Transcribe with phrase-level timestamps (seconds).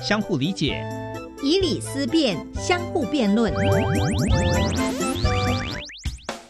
[0.00, 0.82] 相互理解，
[1.42, 3.52] 以理思辨，相互辩论。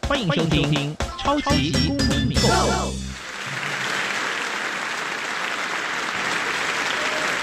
[0.07, 2.49] 欢迎收听《超级公民购》。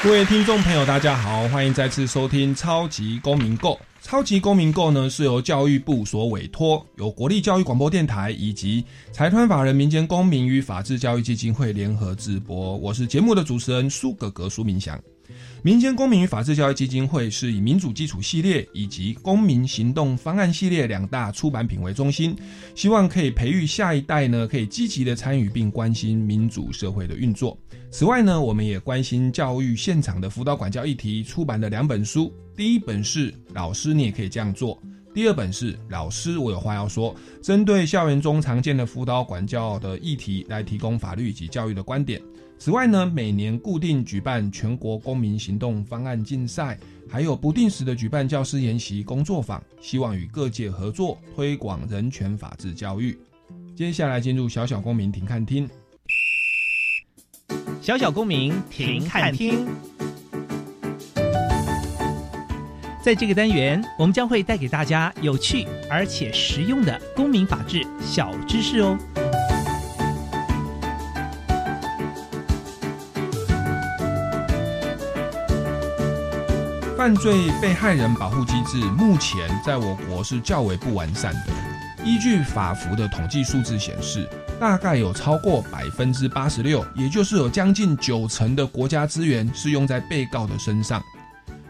[0.01, 3.74] 各位听众朋友，大家好，欢迎再次收听《超级公民购》。
[4.02, 12.78] 超级公民购呢是由教育部所委托，由国立教育广播电台以及财团法人民间公民与法治教育基金会联合直播。
[12.78, 14.98] 我是节目的主持人苏格格苏明祥。
[15.62, 22.36] 民间公民与法治教育基金会是以民主基础系列以及公民行动方案系列两大出版品为中心，
[22.75, 27.57] 希望可以培育下一代呢，可以积极的参与并关心民主社会的运作。
[27.89, 34.75] 此外呢，我们也关心教育现场的辅导管教议题，出版的两本书，第一本是《老师你也可以这样做》，
[35.14, 42.22] 第二本是《老师我有话要说》，针对校园中常见的辅导管教的议题来提供法律以及教育的观点。
[42.59, 46.78] 此外呢，每年固定举办全国公民行动方案竞赛，
[47.09, 53.18] 还有不定时的举办教师研习工作坊，希望与各界合作推广人权法治教育。
[53.76, 55.70] 接下来进入小小公民庭看厅，
[57.81, 59.66] 小小公民停看厅。
[63.02, 68.98] 在这个单元，我们将会带给大家有趣而且实用的公民法治小知识哦。
[76.98, 81.53] 犯罪被害人保护机制目前在我国是较为不完善的。
[82.03, 84.28] 依据法服的统计数字显示，
[84.59, 91.00] 大概有超过百分之八十六，也就是有将近九成的国家资源是用在被告的身上。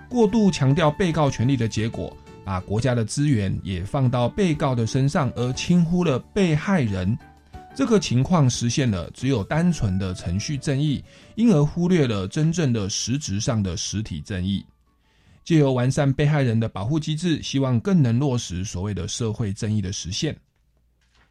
[0.08, 7.18] 过度强调被告权利的结果，把国家的资源也放到被告的身上，而轻忽了被害人。
[7.76, 11.04] 这个情况实现了只有单纯的程序正义，
[11.36, 14.66] 因而忽略了真正的实质上的实体正义。
[15.48, 20.36] 借由完善被害人的保护机制，希望更能落实所谓的社会正义的实现。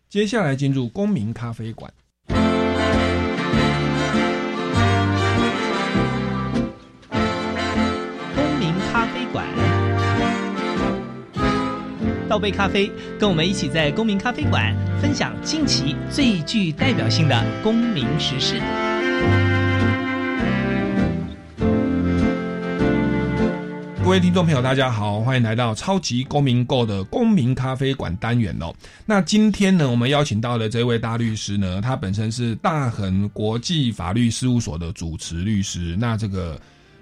[0.08, 1.92] 接下来进入公民咖啡馆。
[2.26, 2.38] 公
[8.58, 9.46] 民咖啡馆，
[12.26, 12.90] 倒杯咖啡，
[13.20, 18.62] 跟我们一起在公民咖啡馆分享近期最具代表性的公民时事。
[24.06, 28.72] 各位听众朋友，大家好，欢迎来到超级公民购的公民咖啡馆单元哦。
[29.04, 35.96] 那今天呢，我们邀请到的这位大律师呢，他本身是大恒国际法律事务所的主持律师。
[35.98, 36.58] 那这个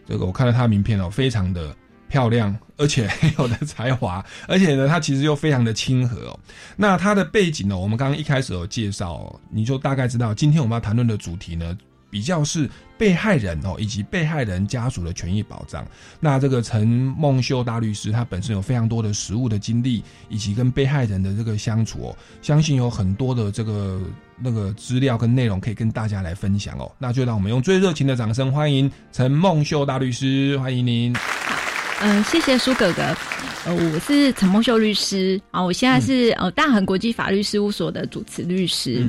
[0.08, 1.76] 这个，我看到他的名片哦，非常的
[2.08, 6.40] 漂亮，而且很有的才华，而且呢，他其实又非常的亲和哦。
[6.74, 11.76] 那他的背景呢，我们刚刚一开始有介绍，你就大概知道，今天我们要谈论的主题呢。
[12.14, 15.84] 比较是被害人哦，以及被害人家属的权益保障。
[16.20, 24.00] 那这个陈梦秀大律师，他本身有非常多的实务的经历，以及跟被害人的这个相处哦，相信有很多的这个
[24.38, 26.88] 那个资料跟内容可以跟大家来分享哦。
[26.96, 31.12] 那就让我们用最热情的掌声欢迎陈梦秀大律师，欢迎您。
[31.16, 31.56] 好，
[32.02, 33.02] 嗯，谢谢苏哥哥。
[33.64, 39.04] 呃，我是陈梦秀律师啊，我现在是呃大恒国际法律事务所的主持律师。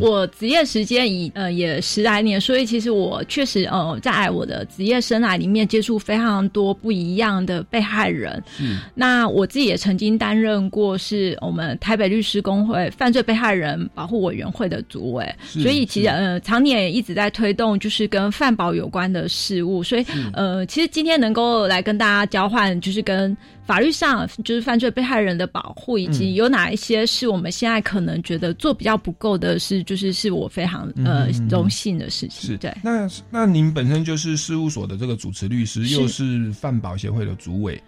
[0.00, 8.42] 我职业时间已呃也十来年，所以其实我确实呃在我的职业生涯里面接触非常多不一样的被害人。
[8.60, 19.82] 嗯，那我自己也曾经担任过是我们台北律师工会犯罪被害人保护委员会的主委，所以其实呃常年也一直在推动就是跟饭保有关的事务。
[19.82, 23.36] 所以呃其实今天能够来跟大家交换，就是跟
[23.68, 29.84] 法律上就是犯罪被害人的保护，以及有哪一些是我们现在可能觉得做比较不够的是。
[29.84, 32.48] 就是是我非常呃荣幸的事情。
[32.48, 32.74] 是对。
[32.82, 37.78] 那那您本身就是事务所的这个主持律师，又是范保协会的主委。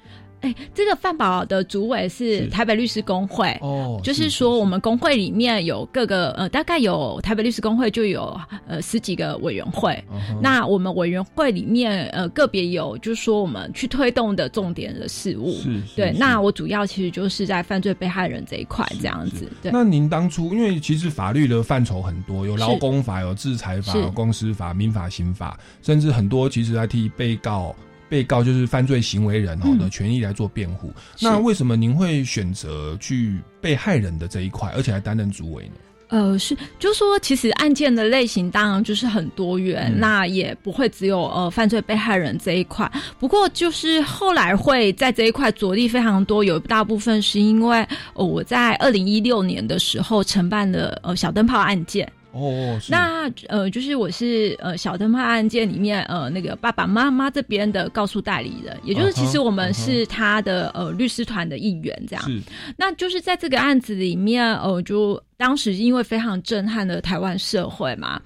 [0.40, 10.02] 哎，这个范保的主委是台北律师工会哦，就是说我们工会里面有各个呃，大概有台北律师工会就有呃十几个委员会。
[10.40, 15.52] 那我们委员会里面呃个别有，就是说我们去推动的重点的事务。
[15.52, 16.10] 是，对。
[16.12, 19.46] 那我主要其实就是在犯罪被害人这一块这样子。
[19.62, 19.70] 对。
[19.70, 27.74] 那您当初因为其实法律的范畴很多，有劳工法、有制裁法、有公司法、民法、刑法，甚至很多其实来替被告。
[28.10, 35.74] 被告就是犯罪行为人哦的权益来做辩护，那为什么您会选择去被害人的这一块，而且还担任主委呢？
[36.08, 42.90] 呃，是，就说其实案件的类型当然就是很多元，那也不会只有呃犯罪被害人这一块。
[43.20, 52.10] 不过就是后来会在这一块着力非常多，有一大部分是因为呃我在二零一六年的时候承办的呃小灯泡案件。
[52.32, 62.24] 哦，那呃，就是我是呃小灯泡案件里面呃那个爸爸妈妈这边的告诉代理人，也就是其实我们是他的呃律师团的一员，这样。
[62.24, 62.40] 是。
[62.76, 68.22] 那就是在这个案子里面，呃，就当时因为非常震撼的台湾社会嘛，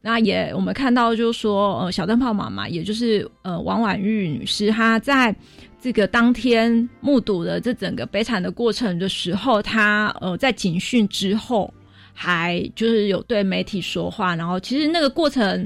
[0.00, 5.32] 那也我们看到就是说呃小灯泡妈妈，也就是呃王婉玉女士，她在
[5.80, 11.72] 这个当天目睹了这整个悲惨的过程的时候，她呃在警讯之后。
[12.20, 15.64] 还就是有对媒体说话，然后其实那个过程，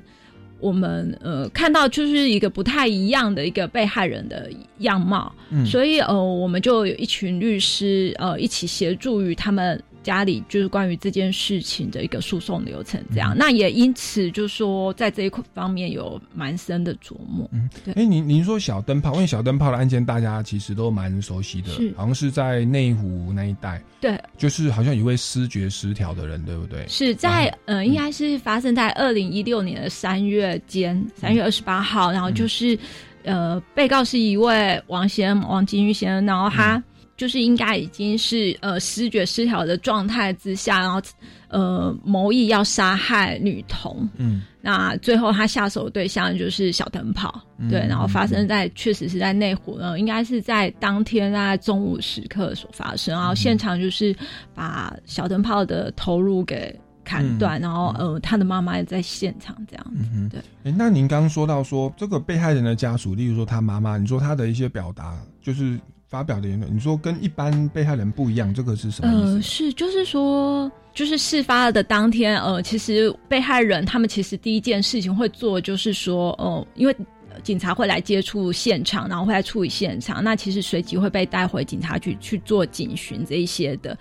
[0.61, 4.51] 我们呃看到就是一个不太一样的一个被害人的
[4.81, 5.35] 样貌，
[5.65, 9.83] 所以呃我们就有一群律师呃一起协助于他们。
[10.03, 17.49] 家里就是关于这件事情的一个诉讼流程，这样，那也因此就说在这一块方面有蛮深的琢磨。
[17.53, 17.95] 嗯，对。
[17.95, 23.83] 哎，您您说小灯泡，因为小灯泡的案件大家其实都蛮熟悉的，好像是在内湖那一带。
[24.01, 26.85] 对，就是好像一位失觉失调的人，对不对？
[26.89, 32.77] 是在呃，应该是发生在二零一六年的三月间，三月二十八号，然后就是
[33.23, 36.83] 呃，被告是一位王先王金玉先生，然后他。
[37.23, 41.01] 就是应该已经是呃失觉失调的状态之下，然后
[41.47, 47.41] 呃谋意要杀害女童，嗯，那最后他下手对象就是小灯泡，
[47.71, 54.13] 对，然后发生在确实是在内湖，呃，应该是在当天大概中午时刻所发生，然后现场就是
[54.53, 60.41] 把小灯泡的头颅给砍断，然后呃他的妈妈也在现场这样子，对。
[60.65, 65.79] 哎，那您刚刚说到说这个被害人的家属，例如说他妈妈，你说他的一些表达就是。
[66.13, 69.33] 发表的言论，你说跟一般被害人不一样，这个是什么意思？
[69.37, 76.95] 呃，是就是说，就是事发的当天，呃，其实被害人他们其实第一件事情会做，就是说，哦，因为
[77.43, 83.97] 警察会来接触现场，然后会来处理现场，那其实随即会被带回警察局去做警询这一些的。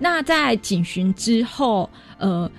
[0.00, 1.88] 那在警询之后，
[2.18, 2.50] 呃，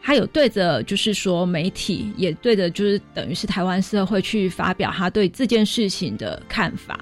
[0.00, 7.00] 还有对着就是说媒体，也对着就是等于是台湾社会去发表他对这件事情的看法。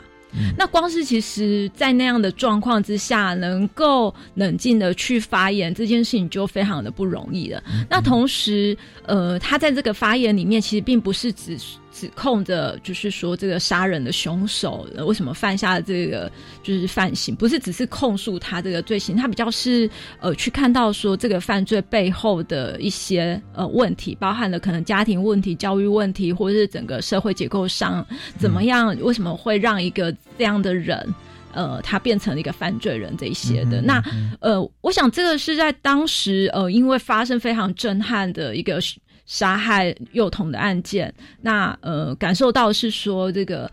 [0.56, 7.62] 那光是其实，在那样的状况之下，能够冷静的去发言，这件事情就非常的不容易了。
[7.88, 8.76] 那同时，
[9.06, 11.56] 呃，他在这个发言里面，其实并不是只
[11.98, 16.30] 指控着，就是说这个杀人的凶手为什么犯下了这个
[16.62, 19.88] 就是犯行，不是只是控诉他这个罪行，他比较是
[20.20, 28.06] 呃去看到说这个犯罪背后的一些呃问题，包含了可能家庭问题、教育问题，或者是整个社会结构上
[28.38, 31.14] 怎么样，为什么会让一个这样的人
[31.52, 33.80] 呃他变成了一个犯罪人这一些的。
[33.80, 34.04] 那
[34.40, 38.78] 呃，我想这个是在当时呃因为发生非常震撼的一个。
[39.26, 41.12] 杀害幼童的案件，
[41.42, 43.68] 那呃，感受到是说这个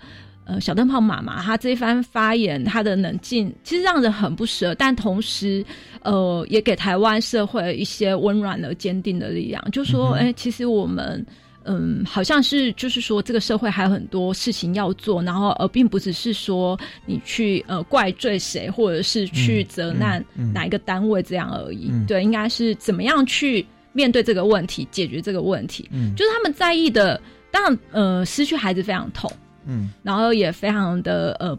[0.46, 5.64] 呃小灯泡妈妈她这一番发言，她的冷静其实让人很不舍，但同时
[6.02, 11.24] 呃也给台湾社会一些温暖而坚定的力量，就说哎，其实我们
[11.66, 23.64] 嗯好像是就是说这个社会还有很多事情要做，然后而并不只是说你去呃怪罪谁，或者是去责难哪一个单位这样而已，对，应该是怎么样去。
[23.94, 29.32] 面对这个问题，解决这个问题，嗯，就是他们在意的，当然，呃，失去孩子非常痛，
[29.66, 31.58] 嗯，然后也非常的，呃，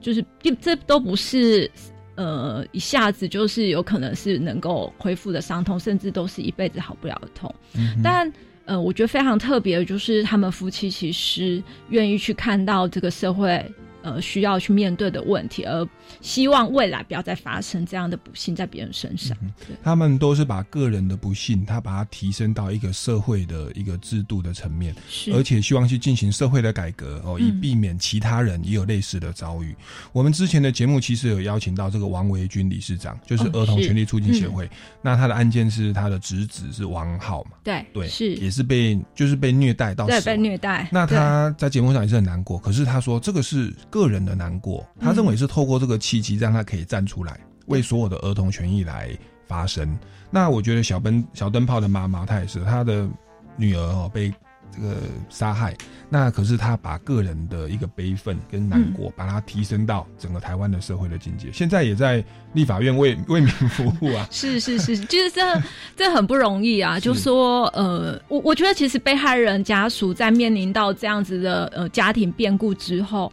[0.00, 0.24] 就是
[0.60, 1.70] 这都不是，
[2.16, 7.54] 呃，一下子就是有可能是能够恢复的伤痛，甚至都是一辈子好不了的痛。
[8.02, 8.30] 但，
[8.66, 13.64] 呃，我觉得非常特别的就是他们夫妻其实愿意去看到这个社会。
[14.06, 15.84] 呃，需要去面对的问题，而
[16.20, 19.36] 希望未来不要再发生这样的不幸在别人身上。
[19.82, 24.94] 他们都是把个人的不幸，他把它提升到一个社会的一个制度的层面，
[25.34, 29.74] 而且希望去进行社会的改革哦，以避免其他人也有类似的遭遇。
[30.12, 34.70] 我们之前的节目其实有邀请到这个王维军理事长，就是儿童权利促进协会。
[35.02, 37.58] 那他的案件是他的侄子是王浩嘛？
[37.64, 40.88] 对对，是也是被就是被虐待到对被虐待。
[40.92, 43.74] 那他在节目上也是很难过，可是他说这个是。
[43.96, 49.08] 个人的难过，他认为是透过这个契机，让他可以站出来，为所有的儿童权益来
[49.46, 49.98] 发声。
[50.30, 53.08] 那我觉得小灯小灯泡的妈妈，她也是，她的
[53.56, 54.30] 女儿哦被。
[54.74, 54.96] 这个
[55.30, 55.74] 杀害，
[56.10, 61.50] 那可是她把个人的一个悲愤跟难过，把它提升到整个台湾的社会的境界。
[61.52, 62.22] 现在也在
[62.52, 64.26] 立法院为 为民服务啊。
[64.30, 65.62] 是是是，就是这
[65.96, 66.98] 这很不容易啊。
[66.98, 73.32] 就说呃，我我觉得其实被害人家属在面临到这样子的呃家庭变故之后，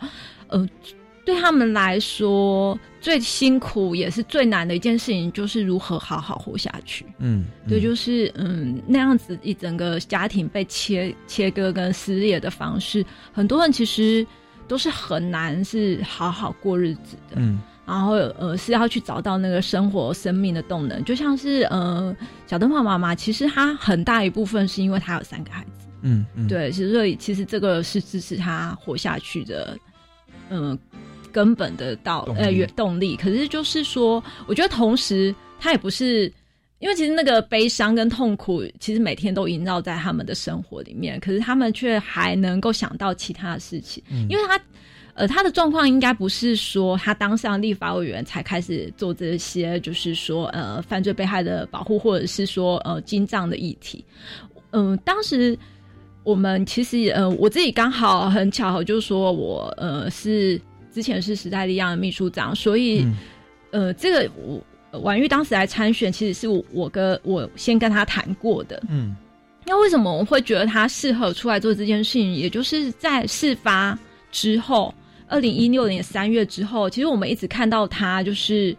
[0.53, 0.69] 呃。
[1.25, 7.05] 对他们来说，最辛苦也是最难的一件事情，就是如何好好活下去。
[7.19, 14.27] 嗯，对，就是嗯那样子一整个家庭被切切割跟撕裂的方式，很多人其实
[14.67, 17.38] 都是很难是好好过日子的。
[17.38, 22.13] 嗯，然后呃是要去找到那个生活生命的动能，就像是呃
[22.48, 29.77] 小灯泡妈妈，其实她很大一部分是因为她有三个孩子，嗯嗯，对，所以其实这个是支持她活下去的，
[30.50, 30.77] 嗯，
[31.31, 33.15] 根本的道呃原动力。
[33.15, 36.31] 可是就是说，我觉得同时他也不是。
[36.79, 44.03] 因为其实那个悲伤跟痛苦，其实每天都萦绕在他们的生活里面，可是他们却还能够想到其他的事情。
[44.27, 44.59] 因为他，
[45.13, 54.03] 呃，他的状况应该不是说他当上立法委员才开始做这些，就是说呃犯罪被害的保护，或者是说呃金藏的议题。
[54.71, 55.57] 嗯，当时
[56.23, 60.59] 我们其实呃我自己刚好很巧合，就是说我呃是
[60.91, 63.05] 之前是时代力量的秘书长，所以
[63.71, 64.61] 呃这个我。
[65.01, 68.79] 婉玉当时来参选，其实是我我跟我先跟他谈过的。
[68.87, 69.15] 嗯，
[69.65, 72.31] 那为什么我会觉得他适合出来做这件事情？
[72.31, 73.97] 也就是在事发
[74.31, 74.93] 之后，
[75.27, 78.77] 二零一六年三月之后，其实我们一直看到他就是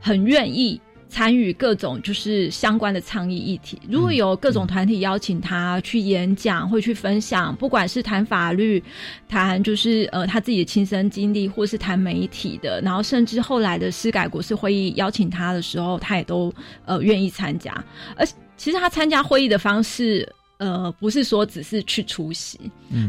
[0.00, 0.80] 很愿意。
[1.16, 8.84] 参与各种就是相关的倡议议题，如果有各种团体邀请他去演讲，会去分享，不管是谈法律、
[9.26, 16.52] 谈就是呃他自己的亲身经历，或是谈媒体的，然后甚至后来的司改国事会议邀请他的时候，他也都
[16.84, 17.72] 呃愿意参加。
[18.14, 18.26] 而
[18.58, 22.60] 其实他参加会议的方式，呃，不是说只是去出席，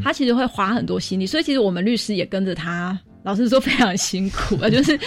[0.01, 2.97] 他其实会花很多心力，所以其实我们律师也跟着他。
[3.27, 4.98] 老师说非常辛苦啊， 就是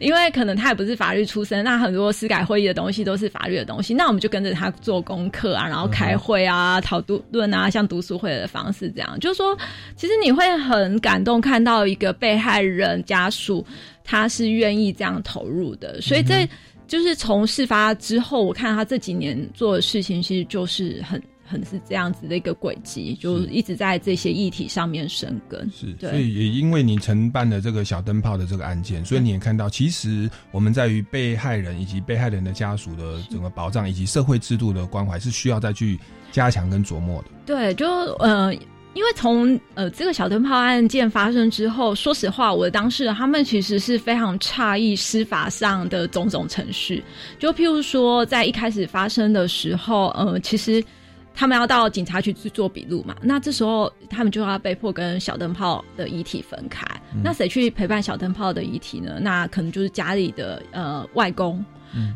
[0.00, 9.16] 因为可能他也不是法律出身，那很多司改会议的东西都是法律的东西，那我们就跟着他做功课啊，然后开会啊、讨论啊，像读书会的方式这样。
[9.20, 9.56] 就是说，
[9.94, 13.64] 其实你会很感动，看到一个被害人家属
[14.02, 16.48] 他是愿意这样投入的，所以这
[16.88, 21.22] 就是从事发之后，我看他这几年做的事情，其实就是很。
[21.48, 25.68] 很是这样子的一个轨迹，就一直在这些议题上面生根。
[25.74, 35.98] 是，所以也因为你承办了这个小灯泡的这个案件，所以你也看到，其实我们在于被害人以及被害人的家属的整个保障以及社会制度的关怀，是需要再去
[36.30, 37.28] 加强跟琢磨的。
[37.46, 37.86] 对，就
[38.18, 38.52] 呃，
[38.92, 47.02] 因为从呃这个小灯泡案件发生之后，说实话，我的当事人他们其实是非常诧异司法上的种种程序。
[47.38, 50.84] 就譬如说，在一开始发生的时候，呃，其实。
[51.38, 53.14] 他们要到警察局去做笔录嘛？
[53.22, 56.84] 那这时候他们就要被迫跟小灯泡的遗体分开。
[57.22, 59.20] 那谁去陪伴小灯泡的遗体呢？
[59.20, 61.64] 那可能就是家里的呃外公。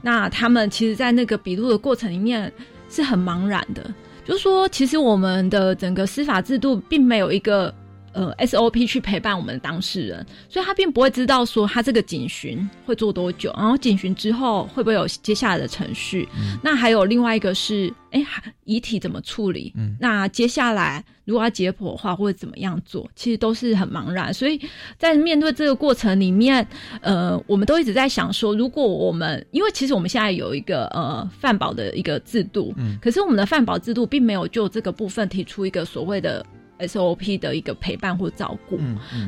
[0.03, 2.53] 那他们其实，在那个笔录的过程里面
[2.91, 7.73] 是很茫然的，就是说，其实我们的整个司法制度并没有一个。
[8.13, 16.29] 呃，SOP 去陪伴我们的当事人，所以他并不会知道说他这个警询会做多久，然后警询之后会不会有接下来的程序。
[16.63, 18.25] 那还有另外一个是，哎，
[18.65, 19.73] 遗体怎么处理？
[19.77, 24.33] 嗯那接下来如果要解剖的话，或者怎么样做，其实都是很茫然。
[24.33, 24.61] 所以
[24.99, 26.67] 在面对这个过程里面，
[27.01, 36.45] 呃，我们都一直在想说，如果我们因为其实我们现在有一个呃饭保的一个制度，嗯可是我们的饭保制度并没有就这个部分提出一个所谓的。
[36.81, 38.79] SOP 的一个陪伴或照顾，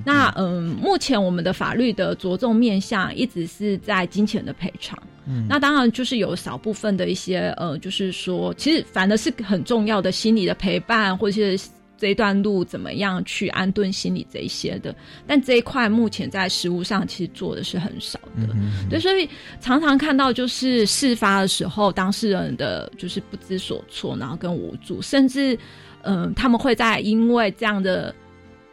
[0.05, 4.99] 那嗯，目前我们的法律的着重面向一直是在金钱的赔偿。
[5.27, 14.95] 嗯，那当然就是有少部分的一些呃，就是说，其实反而是很重要的心理的陪伴，或者是这一段路怎么样去安顿心理这一些的。
[15.27, 18.55] 但这一块目前在实务上其实做的是很少的。
[18.91, 19.29] 对，所以
[19.61, 25.57] 常常看到就是事发的时候，当事人的就是不知所措，然后跟无助，甚至。
[26.05, 28.15] 嗯，他们会在因为这样的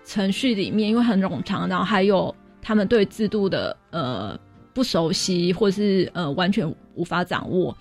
[0.05, 4.38] 程序里面，因为很冗长，然后还有他们对制度的呃
[4.73, 7.75] 不熟悉，或是呃完全无法掌握。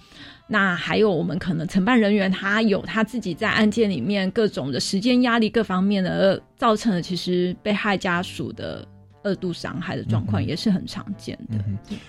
[0.47, 8.85] 那还有我们可能承办人员他有他自己在案件里面各种的时间压力各方面的，造成了其实被害家属的
[9.23, 11.64] 二度伤害的状况也是很常见的。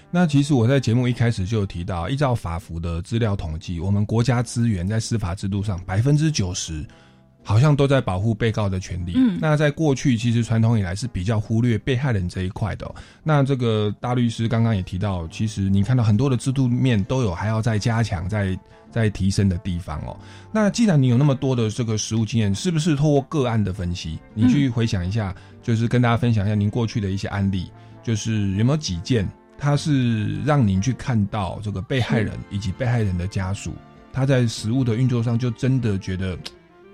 [0.09, 6.83] 那其实我在节目一开始就有提到，依照法服的资料统计，我们国家资源在司法制度上百分之九十。
[7.43, 9.13] 好像都在保护被告的权利。
[9.15, 12.89] 嗯，那在过去其实传统以来是比较忽略被害人这一块的。
[13.23, 18.57] 那这个大律师刚刚也提到，其实你看到很多的制度面都有还要再加强、再
[18.91, 20.15] 再提升的地方哦。
[20.51, 25.33] 那既然你有那么多的这个实务经验，是不是透过个案的分析，你去回想一下，
[25.63, 27.71] 就是跟大家分享一下您过去的一些案例，
[28.03, 33.73] 就是有没有几件，它是让您去看到这个被害人以及被害人的家属，
[34.13, 36.37] 他在实务的运作上就真的觉得。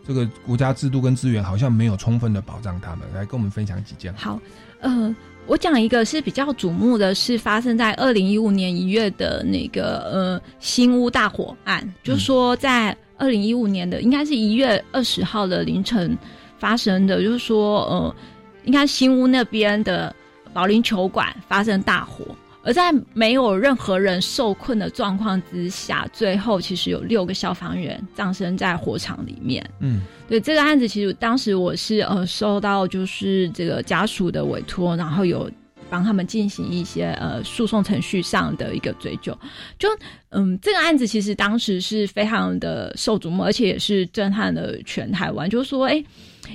[0.07, 4.13] 这个国家制度跟资源好像没有充分的保障他们，来跟我们分享几件。
[4.13, 4.39] 好，
[4.79, 5.13] 呃，
[5.45, 16.17] 我讲一个是比较瞩目的是发生在二零一五年一月的那个呃新屋大火案，就是说在二零一五年的应该是一月二十号的凌晨
[16.57, 18.15] 发生的，就是说呃，
[18.63, 20.15] 应该新屋那边的
[20.53, 22.25] 保龄球馆发生大火。
[22.67, 29.65] 而在没有任何人受困的状况之下，最后其实有六个消防员葬身在火场里面。
[29.79, 35.49] 嗯，对这个案子，其实当时我是呃收到就是这个家属的委托，然后有。
[35.89, 39.31] 帮他们进行一些呃诉讼程序上的一个追究，
[39.79, 39.87] 就
[40.31, 45.49] 嗯这个案子其实当时是非常的受瞩目，而且也是震撼了全台湾。
[45.49, 46.03] 就是说，哎，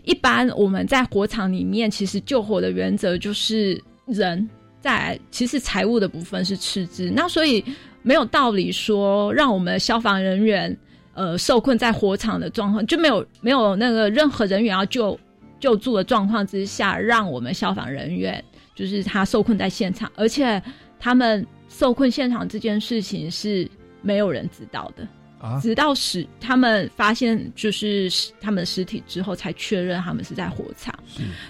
[0.04, 4.46] 一般我们在火场里面，其实救火的原则就是人
[4.82, 7.10] 在，其实财务的部分是赤字。
[7.14, 7.64] 那所以
[8.02, 10.76] 没有道理说让我们消防人员
[11.14, 15.18] 呃受困在火场的状况，就没有没有那个任何人员要救
[15.60, 18.44] 救助的状况之下，让我们消防人员。
[18.74, 20.60] 就是他受困在现场，而且
[20.98, 23.70] 他们受困现场这件事情是
[24.00, 25.06] 没有人知道的
[25.42, 28.08] 啊，直到死他们发现就是
[28.40, 30.96] 他们的尸体之后，才确认他们是在火场。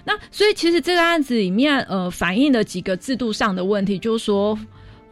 [0.03, 4.59] 那所以其实这个案子里面，呃，反映了几个制度上的问题，就是说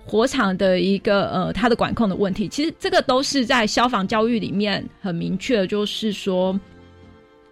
[0.06, 2.48] 火场的一个呃它的管控的问题。
[2.48, 6.58] 其实这个都是在消防教育里面很明确的，就是说，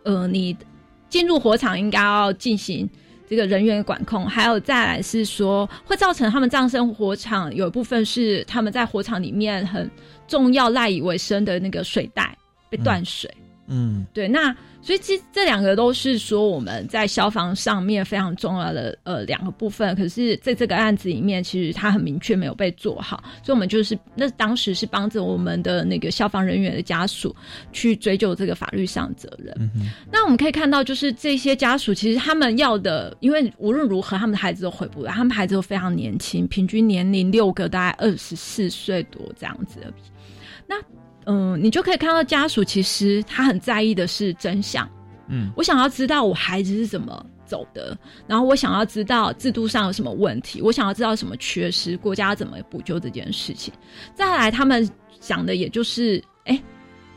[0.04, 0.56] 呃，你
[1.10, 2.88] 进入火场应该要进行。
[3.30, 9.90] 这个人员管控，还有再来是说，会造成他们葬身火场，有一部分是他们在火场里面很
[10.28, 12.36] 重要赖以为生的那个水带
[12.70, 13.28] 被断水。
[13.66, 14.54] 嗯，对，那。
[14.80, 19.94] 所以，其实这两个都是说我们在消防上面非常重要的呃两个部分。
[19.96, 23.22] 可是，在这个案子里面，其实它很明确没有被做好。
[23.42, 27.34] 所以，我们就是那当时是帮着我们的那个消防人员的家属
[27.72, 29.52] 去追究这个法律上责任。
[30.10, 40.17] 那我们可以看到，就是这些家属其实他们要的，因为无论如何，他们的孩子都回不来，他们孩子都非常年轻，平均年龄六个大概二十四岁多这样子而已。
[40.68, 40.76] 那
[41.26, 44.88] 嗯，你就可以看到家属其实他很在意的是真相。
[45.28, 47.96] 嗯，我想要知道我孩子是怎么走的，
[48.26, 53.72] 然后我想要知道制度上有什么问题，我想要知道什么缺失，国家怎么补救这件事情。
[54.14, 54.88] 再来，他们
[55.20, 56.62] 想的也就是，哎，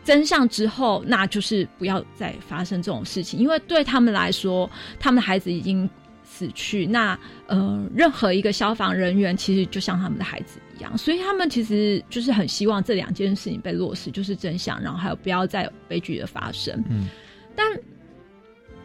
[0.04, 5.90] 真相之后，那就是不要再发生这种事情，因为对他们来说，他们的孩子已经
[6.24, 7.18] 死去，那
[7.48, 10.60] 呃，任何一个消防人员其实就像他们的孩子。
[10.98, 16.84] 所以他们其实就是很希望这两件事情被落实，就是真相，然后还有不要再有悲剧的发生。
[16.90, 17.08] 嗯，
[17.56, 17.66] 但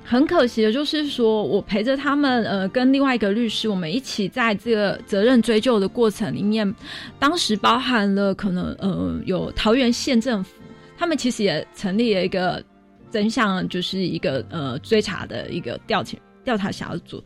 [0.05, 6.75] 很可惜的就是说，我陪着他们，呃，跟另外一个律师，我们一起在这个责任追究的过程里面，
[7.19, 10.51] 当时包含了可能呃，有桃园县政府，
[10.97, 12.63] 他们其实也成立了一个
[13.11, 17.23] 真相，就是一个呃追查的一个调查调查小组。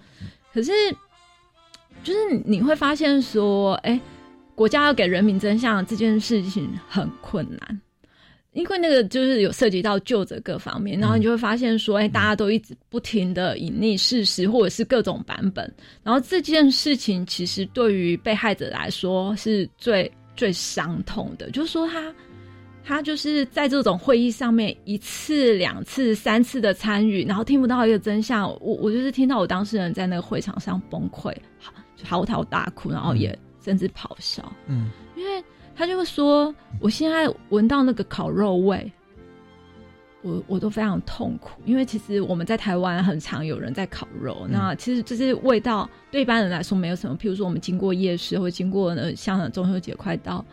[0.55, 0.73] 可是，
[2.03, 4.01] 就是你会发现说，哎。
[4.61, 7.81] 国家要给人民真相这件事情很困难，
[8.53, 22.15] 因为那个就是有涉及到救者各方面，然后你就会发现说，哎，大家都一直不停的隐匿事实，或者是各种版本，然后这件事情其实对于被害者来说是最最伤痛的，就是说他
[22.85, 31.35] 他就是在这种会议上面一次、两次、三次的参与，然后听不到一个真相，我我就是听到我当事人在那个会场上崩溃，
[32.03, 33.35] 嚎啕大哭，然后也。
[33.63, 35.43] 甚至咆哮，嗯，因为
[35.75, 38.91] 他就会说，我现在闻到那个烤肉味，
[40.23, 41.61] 我我都非常痛苦。
[41.65, 47.17] 因为其实我们在台湾很常有人在烤肉，那其实这些味道对一般人来说没有什么。
[47.17, 50.45] 譬如说，我们经过夜市或经过呢，像中秋节快到，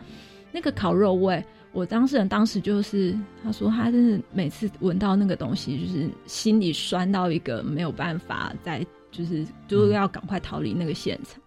[0.52, 11.40] 那个烤肉味，我当事人当时就是他说，他真是每次闻到那个东西，就是心里酸到一个没有办法再就是就要赶快逃离那个现场。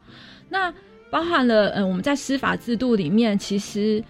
[0.49, 0.71] 那
[1.11, 4.01] 包含了，嗯，我们在司法制度里面，其实，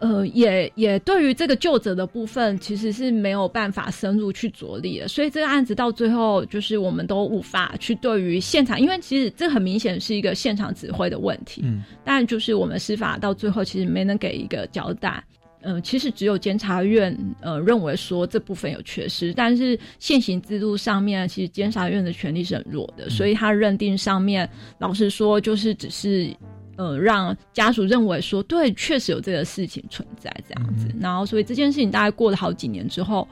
[0.00, 5.06] 呃，也也对于这个救者的部分，其实是没有办法深入去着力的。
[5.06, 11.62] 所以这个案子到最后，就是我们都无法去对于现场，因为其实这很明显是一个现场指挥的问题。
[11.64, 15.22] 嗯，但就是我们司法到最后，其实没能给一个交代。
[15.62, 26.32] 嗯，其实只有监察院呃认为说这部分有缺失，但是现行制度上面，其实监察院的权力是很弱的，所以他认定上面，老实说就是只是
[26.76, 33.26] 呃让家属认为说对，确实有这个事情存在这样子，然后所以这件事情大概过了好几年之后，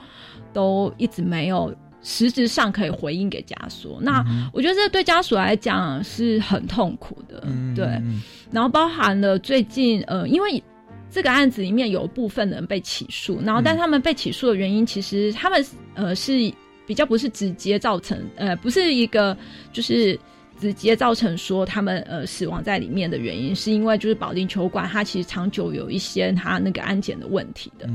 [0.53, 3.99] 都一直没有实质上可以回应给家属。
[4.01, 7.87] 那我觉得这对家属来讲是很痛苦的，对，
[8.51, 10.61] 然后包含了最近呃因为。
[11.11, 15.65] 这个案子里面有部分人被起诉，然后但他们被起诉的原因，其实他们
[15.95, 16.33] 呃是
[16.87, 19.37] 比较不是直接造成呃不是一个
[19.73, 20.19] 就是
[20.61, 27.89] 直接造成说他们呃死亡在里面的原因，是因为就是保定球馆它其实长久有一些它那个安检的问题的。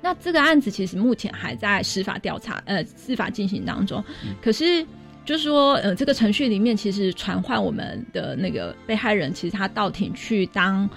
[0.00, 4.02] 那这个案子其实目前还在司法调查呃司法进行当中，
[4.42, 4.84] 可是
[5.24, 10.88] 就是说，呃，这个程序里面其实传唤我们的那个被害人，其实他到庭去当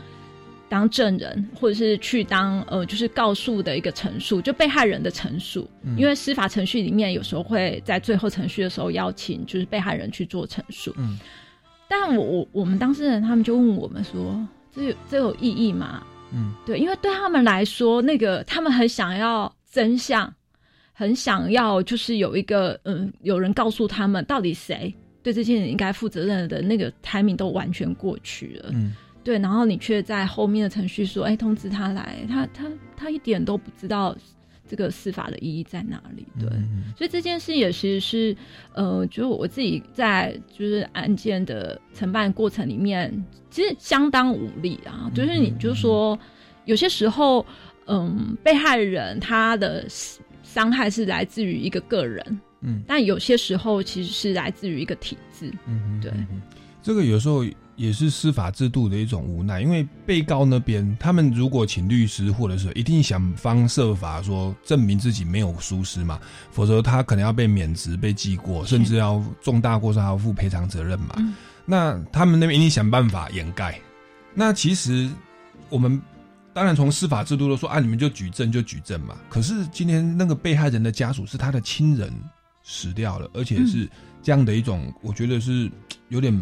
[0.69, 5.69] 当证人，或者是去当呃，就是告诉的一个陈述，就被害人的陈述。
[5.97, 10.93] 因为司法程序里面有时候会在最后程序的时候邀请，就是被害人去做陈述。
[10.97, 11.17] 嗯，
[11.87, 16.03] 但我我我们当事人他们就问我们说，这有这有意义吗？
[16.33, 20.33] 嗯，对，因为对他们来说，那个他们很想要真相。
[20.99, 28.95] 很想要，就是有一个嗯，有人告诉他们到底谁对这件事应该负责任的那个 timing 都完全过去了，嗯，
[29.27, 32.63] 对，然后你却在后面的程序说，哎，通知他来，他他
[32.95, 34.15] 他一点都不知道
[34.65, 36.47] 这个司法的意义在哪里，对，
[36.95, 38.37] 所以这件事也其实是，
[38.73, 43.11] 呃，就我自己在就是案件的承办过程里面，
[43.49, 46.17] 其实相当无力啊，就是你就说
[46.63, 47.45] 有些时候，
[47.87, 49.85] 嗯，被害人他的。
[50.43, 56.09] 伤害是来自于一个个人，嗯，但有些时候其实是来自于一个体制，嗯，对，
[56.81, 57.45] 这个有时候
[57.77, 66.19] 也是司法制度的一种无奈，因为被告那边他们如果请律师，或者是一定想方设法说证明自己没有疏失嘛，
[66.51, 71.15] 否则他可能要被免职、被记过，甚至要重大过失还要负赔偿责任嘛，
[71.65, 73.79] 那他们那边一定想办法掩盖。
[74.33, 75.09] 那其实
[75.69, 76.01] 我们。
[76.53, 79.15] 当然，从司法制度都说啊，你们就举证就举证嘛。
[79.29, 82.11] 可是今天那个被害人的家属是他的亲人
[82.63, 83.87] 死掉了，而且是
[84.23, 85.69] 这样的一种，我觉得是
[86.09, 86.33] 有点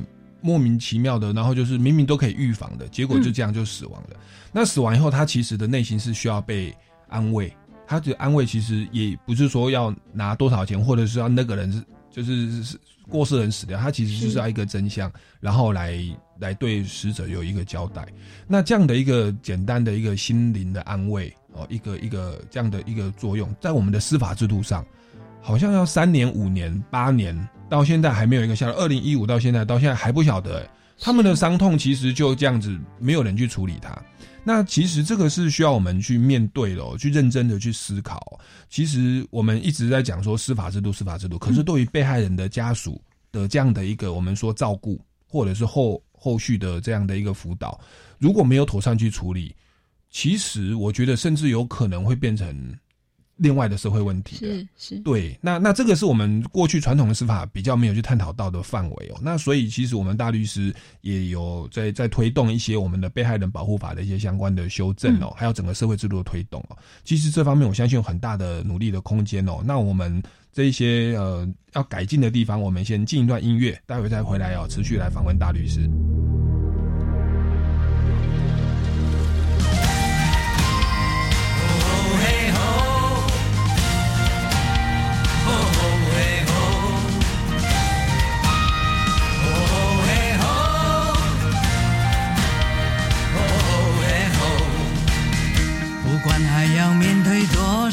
[0.45, 1.33] 莫名其妙的。
[1.33, 4.15] 然后就是明明都可以预防的，结果就这样就死亡了。
[4.51, 6.73] 那死亡以后，他其实的内心是需要被
[7.09, 7.51] 安慰。
[7.87, 12.77] 他的安慰其实也不是说要拿多少钱，或者是要那个人是就是是。
[13.07, 16.03] 过世人死掉，他其实就是要一个真相，然后来
[16.39, 18.03] 来对死者有一个交代。
[18.47, 24.83] 那这样的一个简单的一个心灵的安慰哦，一个一个这样的一个作用，在我们的司法制度上，
[25.45, 28.75] 好像要三年、五年、八年，到现在还没有一个下落。
[28.77, 30.67] 二零一五到现在，到现在还不晓得
[30.99, 33.95] 他们的伤痛，其实就这样子，没有人去处理它。
[34.43, 38.39] 那其实这个是需要我们去面对的，去认真的去思考。
[38.71, 42.99] 其实我们一直在讲说司法制度，司法制度，可是对于被害人的家属
[43.31, 47.79] 的这样的一个我们说照顾，或者是后后续的这样的一个辅导，
[48.17, 49.55] 如果没有妥善去处理，
[50.09, 52.75] 其实我觉得甚至有可能会变成。
[53.37, 59.19] 另外的社会问题是是，对，那那这个是我们过去传统的司法比较没有去探讨到的范围哦。
[59.21, 66.77] 那所以其实我们大律师也有在在推动一些我们的被害人保护法的一些相关的修正哦，还有整个社会制度的推动哦。
[67.03, 69.61] 其实这方面我相信有很大的努力的空间哦。
[69.65, 75.89] 那我们这一些呃要改进的地方，我们先进一段音乐，待会再回来哦，持续来访问大律师。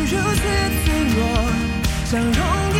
[0.00, 0.42] 如此
[0.84, 1.20] 脆弱，
[2.04, 2.73] 相融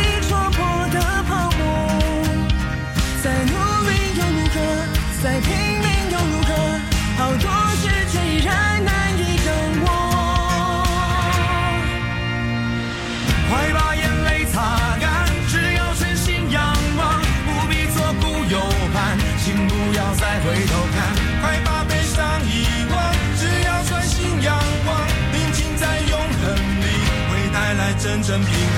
[28.27, 28.74] 真正平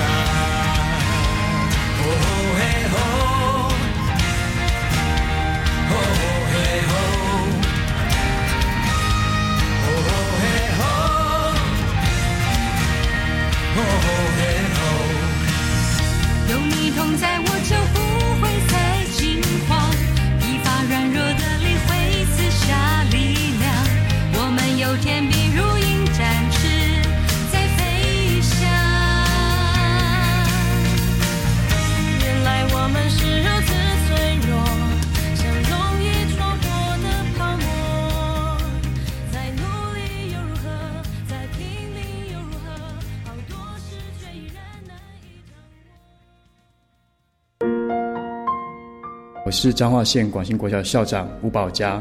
[49.60, 52.00] 是彰化县广兴国小校长吴宝佳。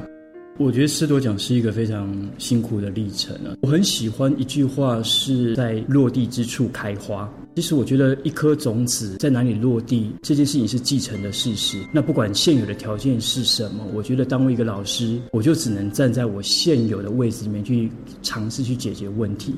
[0.59, 3.57] 我觉得师铎奖是一个非常辛苦的历程啊。
[3.61, 7.27] 我很喜欢一句话，是在落地之处开花。
[7.55, 11.79] 其实我觉得一颗种子在哪里落地，这件事情是继承的事实。
[11.91, 17.91] 那不管现有的条件是什么，我觉得当一个老师，我就只能站在我现有的位置里面去
[18.21, 19.55] 尝试去解决问题。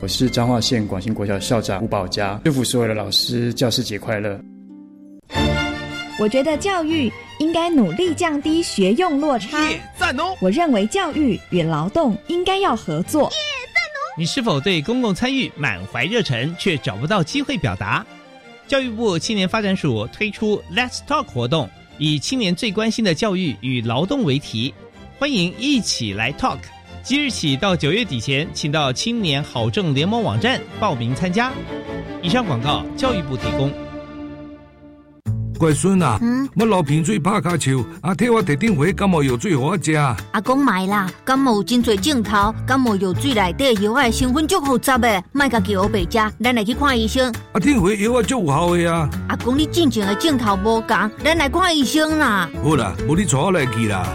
[0.00, 4.40] 我是彰化县广兴国小校长吴宝佳，祝福所有的老师教师节快乐。
[6.20, 9.70] 我觉得教育应该努力降低学用落差。
[9.98, 10.36] 赞哦！
[10.38, 13.30] 我认为教育与劳动应该要合作。
[13.30, 18.04] 赞哦你是否对公共参与满怀热忱，却找不到机会表达？
[18.68, 24.74] 教育部青年发展署推出 Let's Talk 活动，以青年最关心的教育与劳动为题，
[25.18, 26.58] 欢迎一起来 Talk。
[27.02, 31.50] 即日起到九月底前，请到青年好政联盟网站报名参加。
[32.20, 33.72] 以上广告，教育部提供。
[35.60, 39.92] 乖孙啊，嗯我流鼻水拍卡球，啊，替我提点回感冒药水给我食。
[39.92, 47.30] 阿公买啦，感冒有真侪镜头，感冒药水内底药的成分足复杂诶，卖家叫我白食，咱来去看医生。
[47.52, 49.10] 阿天回药啊足有效的啊。
[49.28, 52.48] 阿公你进前诶镜头无共，咱来看医生啦。
[52.64, 54.08] 好啦，无你带我来去啦。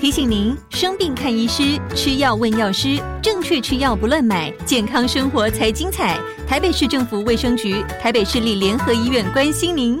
[0.00, 6.16] 提醒您：生病看医师，吃药问药师，正确吃药不乱买，健康生活才精彩。
[6.46, 10.00] 台北市政府卫生局、台北市立联合医院关心您。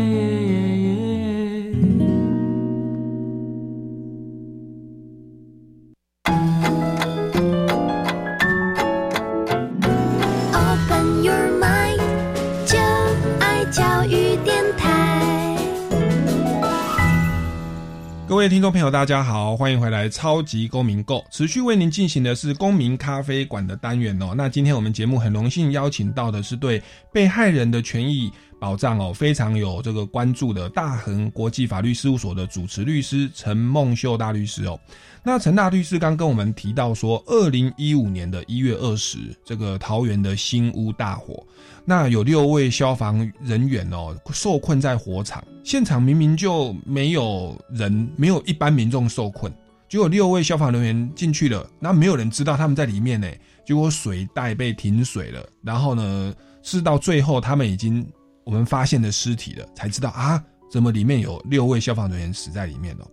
[18.41, 24.33] 各位听众朋友，大家好，欢迎回来《超级公民购》，持续为您进行的是公民咖啡馆的单元哦。
[24.35, 26.81] 那今天我们节目很荣幸邀请到的是对
[27.13, 34.79] 被害人的权益保障哦非常有这个关注的大恒国际法律事务所的主持律师陈梦秀大律师哦。
[35.23, 41.43] 那陈大律师刚跟我们提到说，二零一五年的一月二十，这个桃园的新屋大火。
[41.83, 49.51] 那有六位消防人员哦，受困在火场现场，明明就没有人，没有一般民众受困，
[49.89, 53.27] 结果六位消防人员进去了，那没有人知道他们在里面呢。
[53.65, 58.05] 结果水带被停水了，然后呢，是到最后他们已经
[58.43, 63.07] 我们发现的尸体了，才知道啊，怎么里面有六位消防人员死在里面了。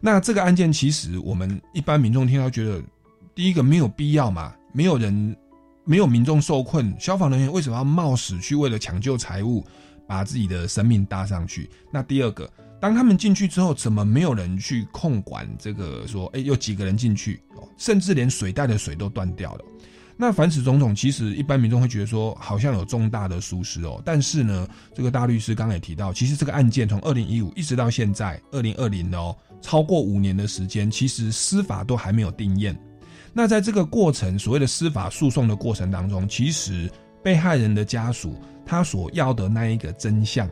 [0.00, 2.82] 那这个案件其实我们一般民众听到觉得，
[3.34, 5.36] 第一个没有必要嘛，没有人。
[5.86, 9.62] 没有民众受困，消防人员为什么要冒死去为了抢救财物，
[10.08, 11.68] 把自己的生命搭上去？
[11.92, 16.06] 那第二个，当他们进去之后，怎么没有人去控管这个？
[16.06, 17.42] 说，哎，有几个人进去，
[17.76, 19.64] 甚至连水带的水都断掉了。
[20.16, 24.00] 那凡此种种，其实一般民众会觉得说，好像有重大的疏失哦。
[24.04, 32.78] 但是呢，这个大律师刚刚也提到，其实这个案件从二零一五一直到现在二零二零哦，超过五年的时间，其实司法都还没有定验。
[33.32, 36.88] 那在这个过程，所谓的司法诉讼的过程当中，其实
[37.20, 40.48] 被害人的家属他所要的那一个真相，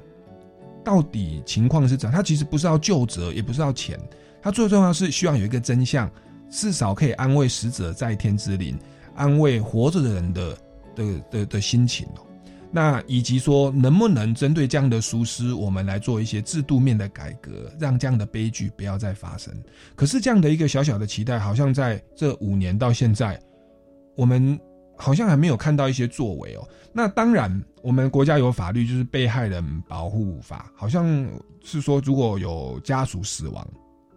[0.84, 2.16] 到底情况是怎样？
[2.16, 3.96] 他其实不是要救责，也不是要钱，
[4.42, 6.10] 他最重要是希望有一个真相，
[6.50, 8.76] 至少可以安慰死者在天之灵，
[9.22, 10.58] 安慰活着的人的
[10.96, 12.26] 的的的心情哦。
[12.72, 19.54] 那以及说，能不能针对这样的疏失，我们来做一些制度面的改革，让这样的悲剧不要再发生？
[19.94, 23.38] 可是这样的一个小小的期待，好像在这五年到现在，
[24.16, 24.58] 我们
[24.96, 26.66] 好像还没有看到一些作为哦。
[26.92, 31.06] 那当然，我们国家有法律，就是《被害人保护法》，好像
[31.62, 33.64] 是说，如果有家属死亡，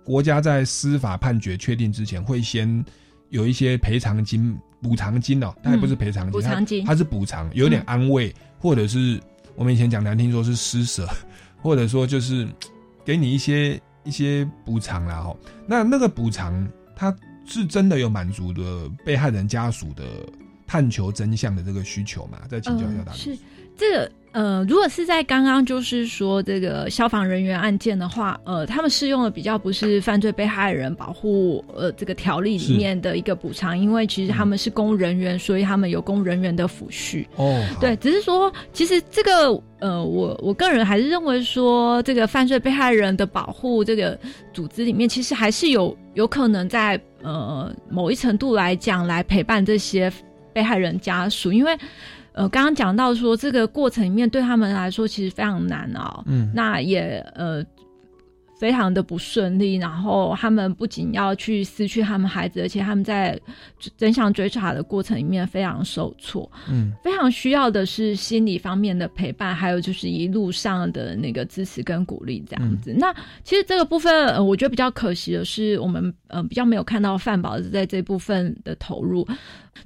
[0.06, 2.84] 国家在司法判决确定之前，会先
[3.32, 4.58] 有一些赔偿金。
[4.82, 9.20] 补偿金哦，它也不是赔偿金，补偿金它是补偿，有点安慰，或者是
[9.56, 11.08] 我们以前讲难听说是施舍，
[11.62, 12.48] 或者说就是
[13.04, 15.38] 给你一些一些补偿啦哦。
[15.68, 20.04] 那那个补偿，它是真的有满足的被害人家属的
[20.68, 22.40] 探求真相的这个需求嘛？
[22.50, 23.18] 再请教一下大家。
[23.18, 23.38] 是
[23.78, 24.12] 这个。
[24.36, 37.26] 呃，如果是在刚刚就是说这个消防人员案件的话，呃，他们适用的比较不是犯罪被害人保护呃这个条例里面的一个补偿，因为其实他们是公人员，所以他们有公人员的抚恤。
[37.38, 44.20] 哦，对，只是说其实这个呃，我我个人还是认为说这个犯罪被害人的保护这个
[44.52, 50.12] 组织里面，其实还是有有可能在呃某一程度来讲来陪伴这些。
[50.56, 51.78] 被害人家属，因为
[52.32, 57.62] 呃，刚刚讲到说这个过程里面对他们来说其实非常难熬，嗯，那也呃。
[58.58, 63.38] 非常的不顺利，然后他们不仅要去失去他们孩子，而且他们在
[63.98, 72.94] 真相追查的过程里面非常受挫，嗯，非常需要的是心理方面的陪伴，还有就是一路上的那个支持跟鼓励这样子。
[72.98, 73.14] 那
[73.44, 79.28] 其实这个部分，我觉得比较可惜的是，我们呃比较没有看到范宝在这部分的投入。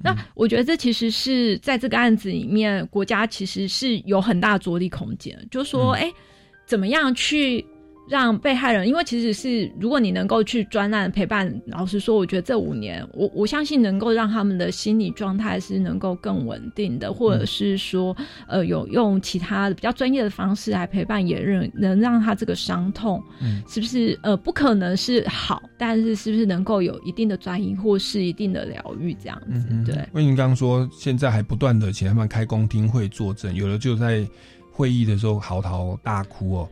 [0.00, 6.08] 那我觉得这其实是在这个案子里面，国家其实是有很大着力空间，就是说哎，
[6.66, 7.66] 怎么样去。
[8.10, 18.16] 让被害人，因为其实是如果你能够去专案陪伴，老实说，我觉得这五年，我我相信能够让他们的心理状态是能够更稳定的，或者是说，
[18.48, 29.68] 呃，有用其他的比较专业的方式来陪伴，也能能让他这个伤痛，嗯，是不是呃不可能是好，但是是不是能够有一定的转移或是一定的疗愈这样子？
[29.86, 30.04] 对。
[30.12, 34.26] 魏您刚刚说，现在还不断的请他们开公听会作证，有的就在
[34.72, 36.68] 会议的时候嚎啕大哭哦。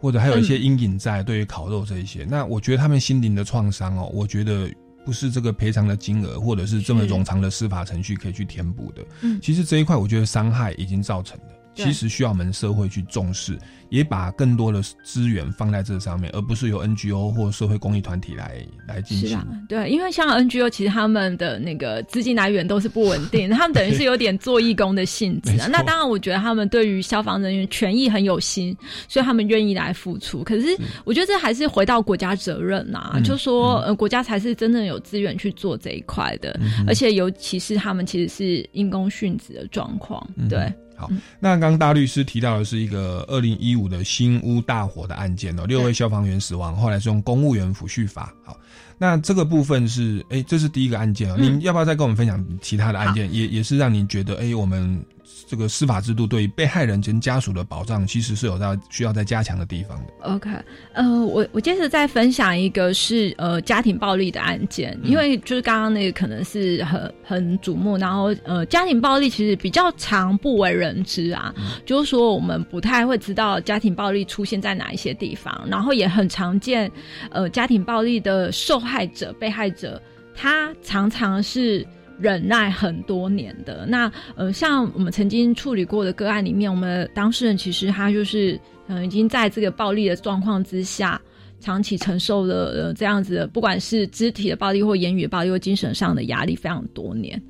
[0.00, 4.70] 或者还有一些阴影在，对于烤肉这一些，那我觉得他们心灵的创伤哦，我觉得
[5.04, 9.02] 不是这个赔偿的金额，或者是这么冗长的司法程序可以去填补的。
[9.22, 11.46] 嗯，其实这一块我觉得伤害已经造成了，
[11.84, 13.58] 其实需要我们社会去重视。
[13.90, 19.40] 也把更多的资源放在这上面，而不是由 NGO 或社会公益团体来来进行。
[19.66, 25.56] 对，因为像 NGO，其实他们的那个资金来源都是不稳定， 他们等于是有点做义工的性质。
[25.70, 28.76] 那当然，我觉得他们对于消防人员权益很有心，
[29.08, 30.44] 所以他们愿意来付出。
[30.44, 40.70] 可是，我觉得这还是回到国家责任呐，就说呃，国家才是真正有资源去做这一块的，而且尤其是他们其实是因公殉职的状况，对。
[40.98, 41.08] 好，
[41.38, 48.34] 那刚刚大律师提到的是一个二零一五的新屋大火的案件哦，六位消防员死亡，后来是用公务员抚恤法。
[48.44, 48.58] 好，
[48.98, 53.32] 那这个部分是，哎，这是第一个案件哦，您要不要再跟我们分享其他的案件？
[53.32, 55.02] 也也是让您觉得，哎，我们。
[55.48, 60.12] 这个司法制度对被害人跟家属的保障，其实是有在需要在加强的地方的。
[60.20, 60.50] OK，
[60.92, 71.54] 呃，我我接着再分享一个是呃家庭暴力的案件，因为就是刚刚那个可能是很很瞩目，然后呃家庭暴力其实比较常不为人知啊，
[71.86, 76.90] 就是说我们不太会知道家庭暴力出现在哪一些地方，然后也很常见，
[77.30, 80.00] 呃家庭暴力的受害者被害者，
[80.34, 81.86] 他常常是。
[82.20, 91.20] 忍耐很多年的那呃，像我们曾经处理过的个案里面，我们当事人其实他就是嗯，已经在这个暴力的状况之下，
[91.60, 97.40] 长期承受了呃这样子的，不管是肢体的暴力或言语的暴力或精神上的压力非常多年。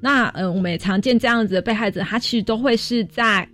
[0.00, 3.48] 那呃，我们也常见这样子的被害者，他其实都会是在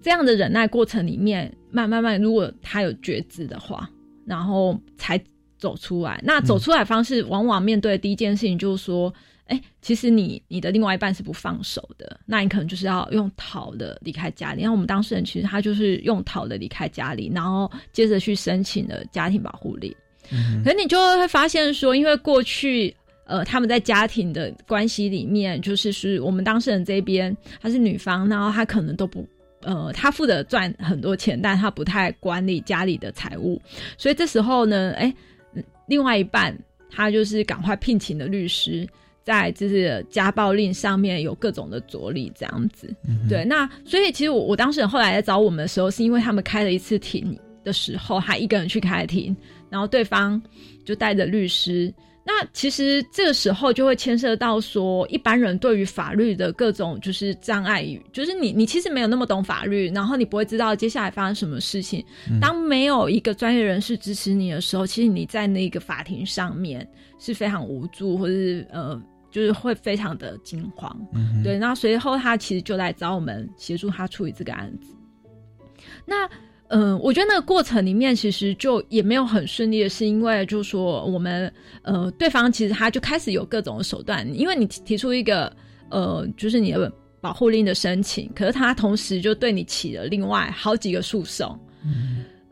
[0.00, 3.90] 这样的忍耐过程里面，慢慢慢，如果他有觉知的话，
[4.24, 5.20] 然后才
[5.58, 6.20] 走出来。
[6.24, 9.12] 那走出来方式，往往面对的第一件事情就是说。
[9.46, 14.62] 哎，其实你你的另外一半是不放手的，那你可能就是要用逃的离开家里。
[14.62, 19.94] 然后我们当事人其实他就是用逃的离开家里，然后接着去申请了家庭保护令。
[20.64, 22.94] 可你就会发现说，因为过去
[23.26, 29.28] 呃他们在家庭的关系里面，就是是我们当事人这边她是女方，然后她可能都不
[29.60, 33.60] 呃他负责赚很多钱，但他不太管理家里的财务，
[33.98, 35.14] 所以这时候呢，哎，
[35.86, 36.58] 另外一半
[36.90, 38.88] 他就是赶快聘请了律师。
[39.24, 42.94] 在就是家暴令上面有各种的着力，这样子，
[43.26, 43.42] 对。
[43.42, 49.34] 那所以其实我我当时后来来找我们的时候，是因为他们开了一次庭的时候，他一个人去开庭，
[49.70, 50.40] 然后对方
[50.84, 51.92] 就带着律师。
[52.26, 62.04] 那其实这个时候就会牵涉到说，一般人对于法律的各种就是障碍，就是你你其实没有那么懂法律，然后你不会知道接下来发生什么事情。
[62.40, 66.86] 当没有一个专业人士支持你的时候，其实你在那个法庭上面
[67.18, 69.00] 是非常无助，或者是呃。
[69.34, 70.96] 就是会非常的惊慌，
[71.42, 74.94] 对，那随后他其实就来找我们协助他处理这个案子。
[76.06, 76.30] 那，
[76.68, 85.52] 嗯，我觉得那个过程里面其实就也没有很顺利的是，因为就是说我们，呃，对方其实他就开始有各种手段，因为你提出一个，
[85.90, 91.58] 呃，就是你的保护令的申请，可是他同时就对你起了另外好几个诉讼。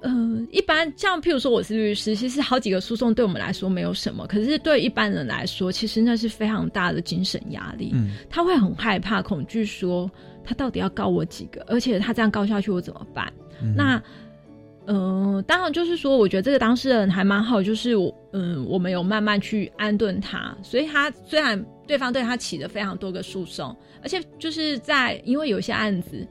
[0.03, 0.11] 呃，
[0.51, 7.93] 一般像譬如说我是律师，其实好几个诉讼对我们来说没有什么，可是对一般人来说，其实那是非常大的精神压力。
[7.95, 10.11] 嗯，他会很害怕、恐惧，说
[10.45, 13.33] 他到底要告我几个，而且他这样告下去我怎么办？
[13.77, 14.03] 那，
[14.87, 26.27] 嗯，当然就是说，我觉得这个当事人还蛮好，就是我，嗯，我们有慢慢去安顿他，所以他虽然对方对他起了非常多个诉讼，而且就是在因为有些案子。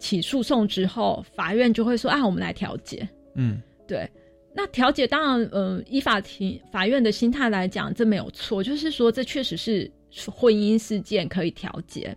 [0.00, 4.10] 起诉讼之后，法院就会说：“啊，我们来调解。”嗯，对。
[4.52, 8.64] 那调解当然，嗯，依法庭法院的心态来讲，这没有错。
[8.64, 9.88] 就是说，这确实是
[10.28, 12.16] 婚姻事件可以调解，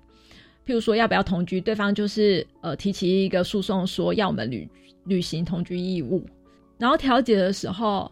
[0.66, 4.68] 譬如说要不要同居，对方就是呃提起一个诉讼说要我们履
[5.06, 6.26] 履行同居义务，
[6.80, 8.12] 然后调解的时候。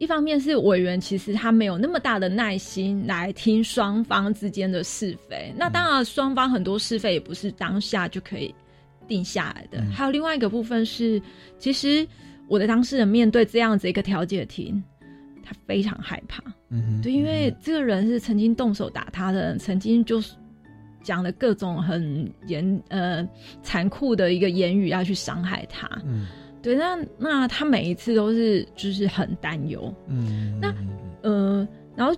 [0.00, 5.52] 一方面是委员，其实他没有那么大的耐心来听双方之间的是非。
[5.54, 8.52] 那当然，双方很多是非也不是当下就可以
[9.06, 9.84] 定下来的。
[9.92, 11.20] 还有另外一个部分是，
[11.58, 12.06] 其实
[12.48, 14.82] 我的当事人面对这样子一个调解庭，
[15.44, 16.42] 他非常害怕。
[16.70, 20.32] 嗯，对，因为这个人是曾经动手打他的人，曾经就是
[21.02, 23.28] 讲了各种很严呃
[23.62, 25.86] 残酷的一个言语要去伤害他。
[26.06, 26.26] 嗯。
[26.62, 30.74] 对，那那他每一次都是就是很担忧，嗯，那
[31.22, 32.14] 呃，然后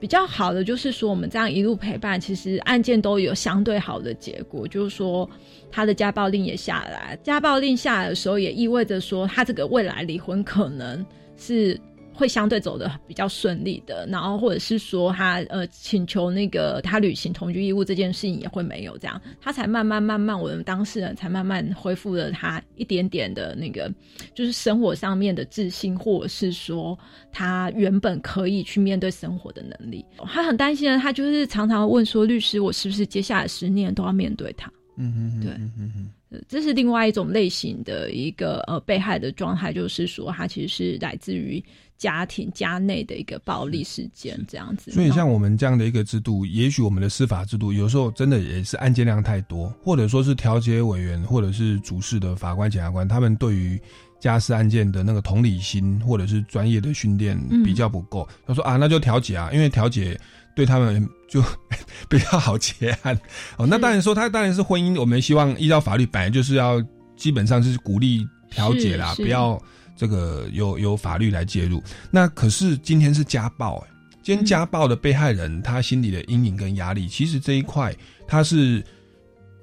[0.00, 5.28] 比较好的就是说，我们这样一路陪伴，其实案件都有相对好的结果，就是说
[5.70, 11.04] 他的家暴令也下来，家暴令下来的时候，也意味着说他这个未来离婚可能
[11.36, 11.80] 是。
[12.14, 23.92] 会相对走的比较顺利的，然后或者是说他呃请求那个他履行同居义务这件事情也会没有这样，他才慢慢慢慢我们当事人才慢慢恢复了他一点点的那个
[24.32, 26.96] 就是生活上面的自信，或者是说
[27.32, 30.04] 他原本可以去面对生活的能力。
[30.24, 34.70] 他很担心的，他就是常常问说律师，我是不是接下来十年都要面对他？
[34.96, 36.10] 嗯嗯对，嗯嗯
[36.48, 41.62] 这是另外一种类型的一个呃被害的状态，就是说他其实是来自于。
[41.96, 44.90] 家庭家内的一个暴力事件，这样子。
[44.90, 53.80] 所以像我们这样的一个制度，也许我们的司法制度有时候真的也是案件量太多，或者说是调解委员，或者是主事的法官、检察官，他们对于
[54.20, 58.28] 家事案件的那个同理心，或者是专业的训练比较不够。
[58.46, 60.18] 他说啊，那就调解啊，因为调解
[60.56, 61.42] 对他们就
[62.10, 63.18] 比较好结案。
[63.56, 66.82] 哦，那当然说他当然是婚姻，我们希望依照法律，本来就是要
[67.16, 69.60] 基本上是鼓励调解啦，不要。
[69.96, 73.88] 这个有有法律来介入，那可是今天是家暴哎，
[74.22, 77.94] 今天家暴的被害人他心里的阴影跟压力，其实这一块
[78.26, 78.82] 他是，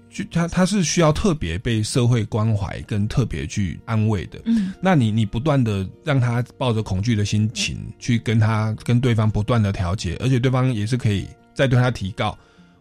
[0.09, 4.39] 就他他是需要特别被社会关怀跟特别去安慰的。
[4.45, 12.37] 嗯，那你你不断的让他抱着恐惧的心情去跟他跟对方不断的调解，而且对方也是可以再对他提告，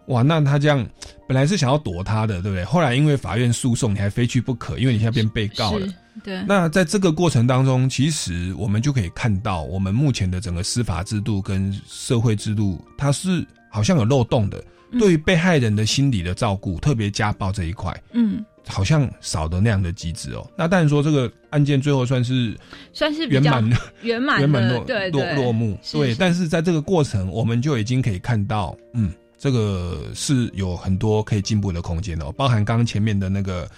[0.06, 0.86] 哇，那他这样
[1.26, 2.64] 本来是想要躲他的，对不对？
[2.64, 5.86] 后来因为法院诉讼，你还非去不可，因为你现在变被告了。
[6.22, 14.62] 对，那在这个过程当中，其实我们就可以看到，我们目前的整个司法制度跟社会制度，它是好像有漏洞的。
[14.98, 20.44] 对于被害人的心理的照顾，特别家暴这一块，嗯，好像少的那样的机制哦。
[20.58, 22.58] 那但是说这个案件最后算是
[22.92, 23.70] 算是圆满
[24.02, 26.12] 圆满圆满落对落落幕，对。
[26.16, 33.70] 但是在这个过程，我们就已经可以看到，嗯，这个是有很多可以进步的空间哦，包含刚刚前面的那个。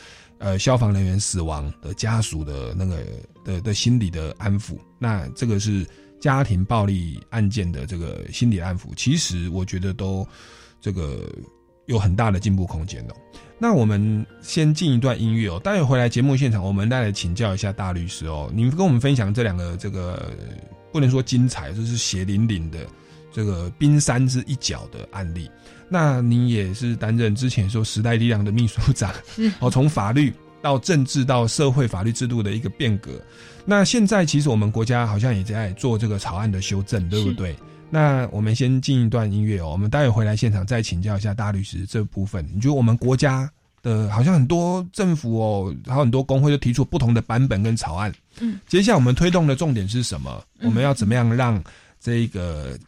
[0.43, 3.07] 呃，消防人员死亡的家属的那个
[3.45, 5.87] 的的心理的安抚，那这个是
[6.21, 10.27] 家庭暴力案件的这个心理安抚，其实我觉得都
[10.81, 11.33] 这个
[11.87, 13.15] 有很大的进步空间的。
[13.57, 20.33] 那我们先进一段音乐哦，待会回来节目现场，我们再来请教一下大律师哦，你跟我们分享这两个这个
[20.91, 22.81] 不能说精彩，就是血淋淋的
[23.33, 25.49] 这个冰山之一角的案例。
[25.93, 29.13] 那你也是担任之前说时代力量的秘书长，
[29.61, 30.33] 哦，从法律
[30.63, 33.11] 到政治到社会法律制度的一个变革。
[33.67, 37.55] 那现在其实我们国家好像也在做这个草案的修正，对不对？
[37.91, 42.43] 那我们先进一段音乐哦，我们待会回来现场再请教一下大律师这部分。
[42.55, 43.47] 你觉得我们国家
[43.83, 48.11] 的好像很多政府哦，还有很多工会都提出不同的版本跟草案。
[48.41, 50.43] 嗯，接下来我们推动的重点是什么？
[50.63, 51.63] 我们要怎么样让
[52.01, 52.79] 这个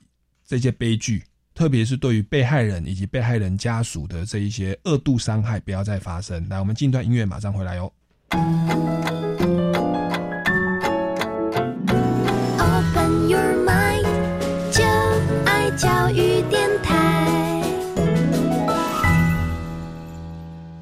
[0.49, 1.23] 这些悲剧？
[1.55, 6.45] 特别是对于被害人以及被害人家属的这一些恶度伤害，不要再发生。
[6.49, 9.34] 来，我们进段音乐，马上回来哦。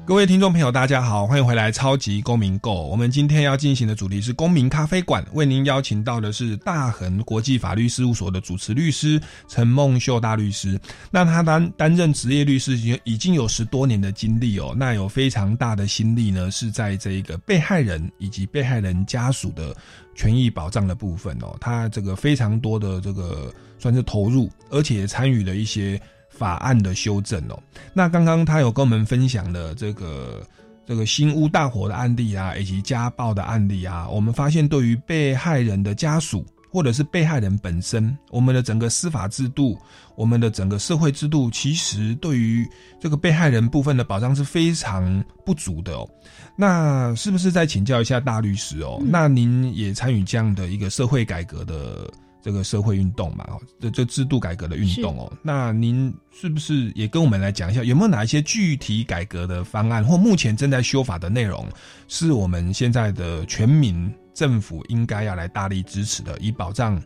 [0.05, 2.71] 各位听众朋友，大家好，欢迎回来《超级公民购》。
[2.87, 10.77] 我们今天要进行的主题是公民咖啡馆，为您邀请到的是大恒国际法律事务所的主持律师陈梦秀大律师。
[11.09, 19.73] 那他担担任职业律师已已经有十多年的经历哦，那有非常大的心力呢，是在这一个被害人以及被害人家属的
[20.15, 25.97] 权益保障的部分哦，他这个非常多的这个算是投入，而且参与了一些。
[26.35, 27.57] 法案的修正哦，
[27.93, 30.41] 那刚刚他有跟我们分享了这个
[30.85, 39.77] 这个新屋大火的案例啊，以及家暴的案例啊，我们发现对于被害人的家属或者是被害人本身，我们的整个司法制度，
[40.15, 42.67] 我们的整个社会制度，其实对于
[42.99, 46.09] 这个被害人部分的保障是非常不足的哦。
[46.55, 48.99] 那是不是再请教一下大律师哦？
[49.05, 52.11] 那您也参与这样的一个社会改革的？
[52.43, 53.47] 这个社会运动嘛，
[53.79, 55.31] 这这制度改革的运动哦。
[55.41, 61.65] 那您是不是也跟我们来讲一下，有没有哪一些具体改革的方案，或目前正在修法的内容，
[62.09, 67.01] 是我们现在的全民政府应该要来大力支持的，以保障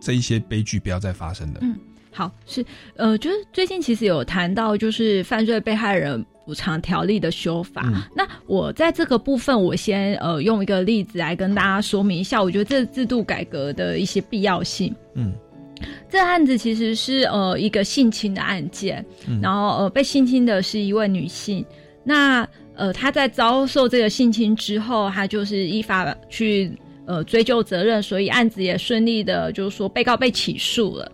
[0.00, 1.60] 这一些悲剧不要再发生的？
[1.62, 1.78] 嗯，
[2.12, 2.64] 好，是
[2.96, 6.24] 呃，就是最近其实有谈到，就是犯罪被害人。
[6.44, 14.92] 补偿条例的修法，那我在这个部分，我先呃用一个例子来跟大家说明一下，我觉得这制度改革的一些必要性。
[15.14, 15.32] 嗯，
[16.10, 19.06] 这案子其实是呃一个性侵的案件，
[19.40, 21.64] 然后呃被性侵的是一位女性，
[22.02, 22.44] 那
[22.74, 31.12] 呃她在遭受这个性侵之后，她就是依法去呃追究责任，所以案子也顺利的，就是说被告被起诉了。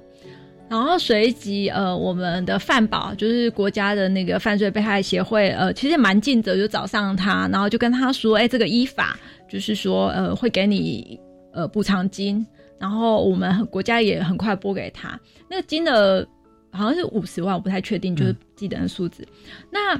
[0.68, 11.18] 然后随即，呃，我们的范保就是国家的那个犯罪被害协会，呃，其实蛮尽责，就找上他，然后就跟他说，哎，这个依法就是说，呃，会给你
[11.54, 12.44] 呃补偿金，
[12.78, 16.26] 然后我们国家也很快拨给他，那个金额
[16.70, 19.26] 好像是五十万，我不太确定，就是记得数字。
[19.72, 19.98] 那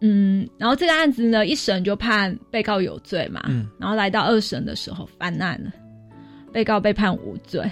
[0.00, 3.42] 嗯，然后这个案子呢，一审就判被告有罪嘛，
[3.78, 5.70] 然后来到二审的时候翻案了，
[6.52, 7.62] 被告被判无罪。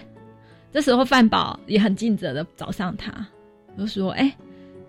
[0.73, 3.27] 这时候范宝也很尽责的找上他，
[3.77, 4.35] 就说：“哎，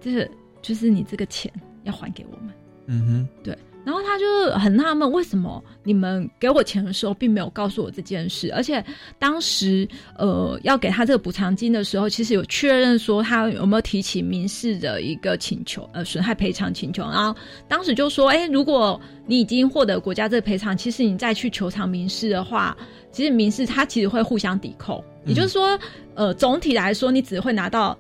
[0.02, 0.30] 这是
[0.62, 1.52] 就是你这个钱
[1.84, 2.54] 要还给我们。”
[2.88, 3.58] 嗯哼，对。
[3.86, 8.52] 然后他就很纳闷，为什么你们给我钱的时候并没有告诉我这件事？
[8.54, 8.84] 而且
[9.18, 17.04] 当时呃要给他这个补偿金的时候，其实有确认说他有没有提起民事的一个请求，呃损害赔偿请求。
[17.04, 17.34] 然后
[17.70, 22.78] 当时就说：“哎，如果你已经获得国家这个赔偿，其实你再去求偿民事的话，
[23.12, 25.80] 其实民事它其实会互相抵扣。”也就是说，
[26.16, 27.98] 呃，总体来说，你只会拿到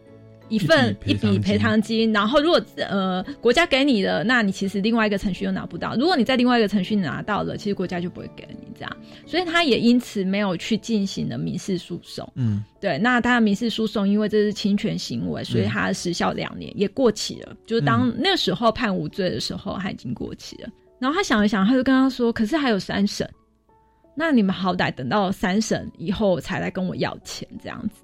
[0.49, 2.11] 一份一笔赔偿金。
[2.11, 5.95] 然后，如果呃国家给你的，那你其实另外一个程序又拿不到。
[5.95, 8.97] 如果你在另外一个程序拿到了，其实国家就不会给你这样。
[9.27, 12.27] 所以，他也因此没有去进行了民事诉讼。
[12.35, 12.97] 嗯，对。
[12.97, 17.55] 那他的民事诉讼，因为这是侵权行为，所以他时效两年也过期了。
[17.65, 20.69] 就是当那时候判无罪的时候，他已经过期了。
[20.99, 23.29] 然后他想了想，他就跟他说：“可是还有三审。”
[24.19, 28.03] 那你们好歹等到三审以后才来跟我要钱，这样子。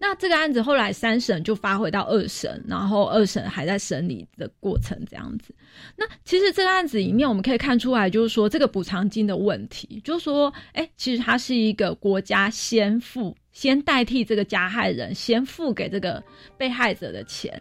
[0.00, 5.54] 那这个案子后来三审就发回到二审，然后二审还在审理的过程，这样子。
[5.94, 16.20] 那其实这个案子里面，我们可以看出来，就是说这个补偿金的问题，就是说，哎，其实它是一个国家先付，先代替这个加害人先付给这个
[16.56, 17.56] 被害者的钱，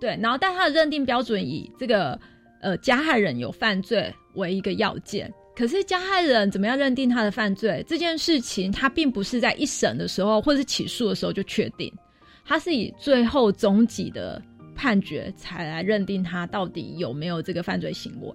[0.00, 0.18] 对。
[0.20, 2.18] 然后，但他的认定标准以这个
[2.60, 5.32] 呃加害人有犯罪为一个要件。
[5.56, 11.90] 可是加害人怎么样认定他的犯罪这件事情，他并不是在一审的时候或者是起诉的时候就确定，
[12.44, 14.40] 他是以最后终极的
[14.74, 18.30] 判决才来认定他到底有没有这个犯罪行为。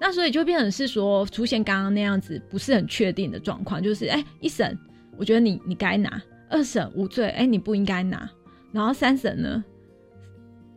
[0.00, 4.76] 那所以就变成是说出现刚刚那样子不是很确定的状况，就是哎一审
[5.16, 8.28] 我觉得你你该拿，二审无罪，哎你不应该拿，
[8.72, 9.64] 然后三审呢，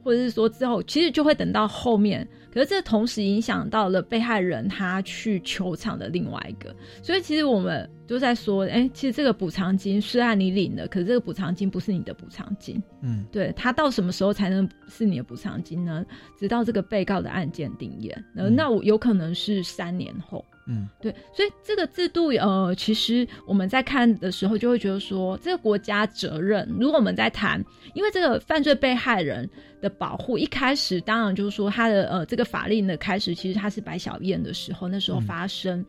[0.03, 2.27] 或者是说之后其实就会等到后面。
[2.53, 16.05] 可是这同时影响到了被害人他去球场的另外一个，所以其实我们都在说，哎，其实这个补偿金虽然你领了，可是这个补偿金不是你的补偿金，嗯，对他到什么时候才能是你的补偿金呢？
[16.37, 20.45] 直到这个被告的案件定验，那我有可能是三年后。
[20.60, 20.60] 嗯，
[21.01, 26.67] 对，所以这个制度，呃，其实我们在看的时候就会觉得说，这个国家责任。
[26.79, 27.63] 如果我们在谈，
[27.93, 29.49] 因为这个犯罪被害人
[29.81, 35.83] 的保护，一开始当然就是说他的呃这个法令的开始，其实他是白小燕的时候，那时候发生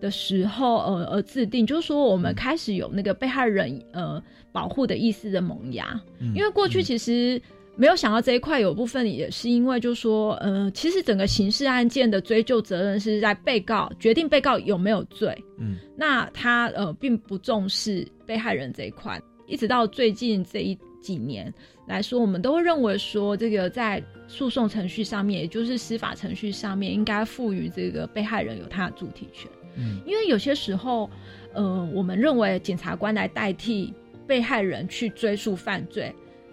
[0.00, 4.22] 的时候，呃而制定，就是说我们开始有那个被害人呃
[4.52, 6.00] 保护的意思的萌芽，
[6.34, 7.40] 因为过去其实。
[7.78, 21.52] 没有想到这一块有部分也是因为，就说，呃，其实整个刑事案件的追究责任是在被告决定被告有没有罪，嗯，那他呃并不重视被害人这一块，一直到最近这一几年
[21.86, 31.10] 来说，我们都会认为说，这个在诉讼程序上面，也就是司法程序上面，应该赋予这个被害人有他的主体权，嗯，因为有些时候，
[31.52, 33.92] 呃，我们认为检察官来代替
[34.26, 36.10] 被害人去追诉犯罪。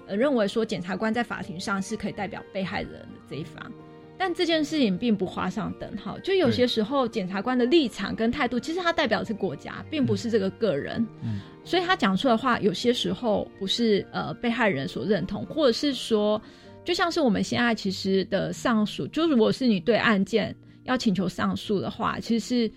[0.08, 3.72] 呃，认为说检察官在法庭上是可以代表被害人的这一方，
[4.18, 6.20] 但这件事情并不画上等号。
[6.20, 11.06] 就有些时候，检察官的立场跟态度，其实他代表的是国家，并不是这个个人。
[11.22, 16.42] 嗯，所以他讲出的话，有些时候不是呃被害人所认同，或者是说，
[16.84, 22.72] 就像是我们现在其实的上诉，就如果是你对案件要请求上诉的话，其实是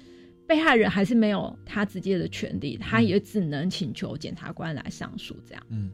[0.47, 5.63] 被害人还是没有他直接的权利，他也只能请求检察官来上诉这样。
[5.71, 5.91] 嗯。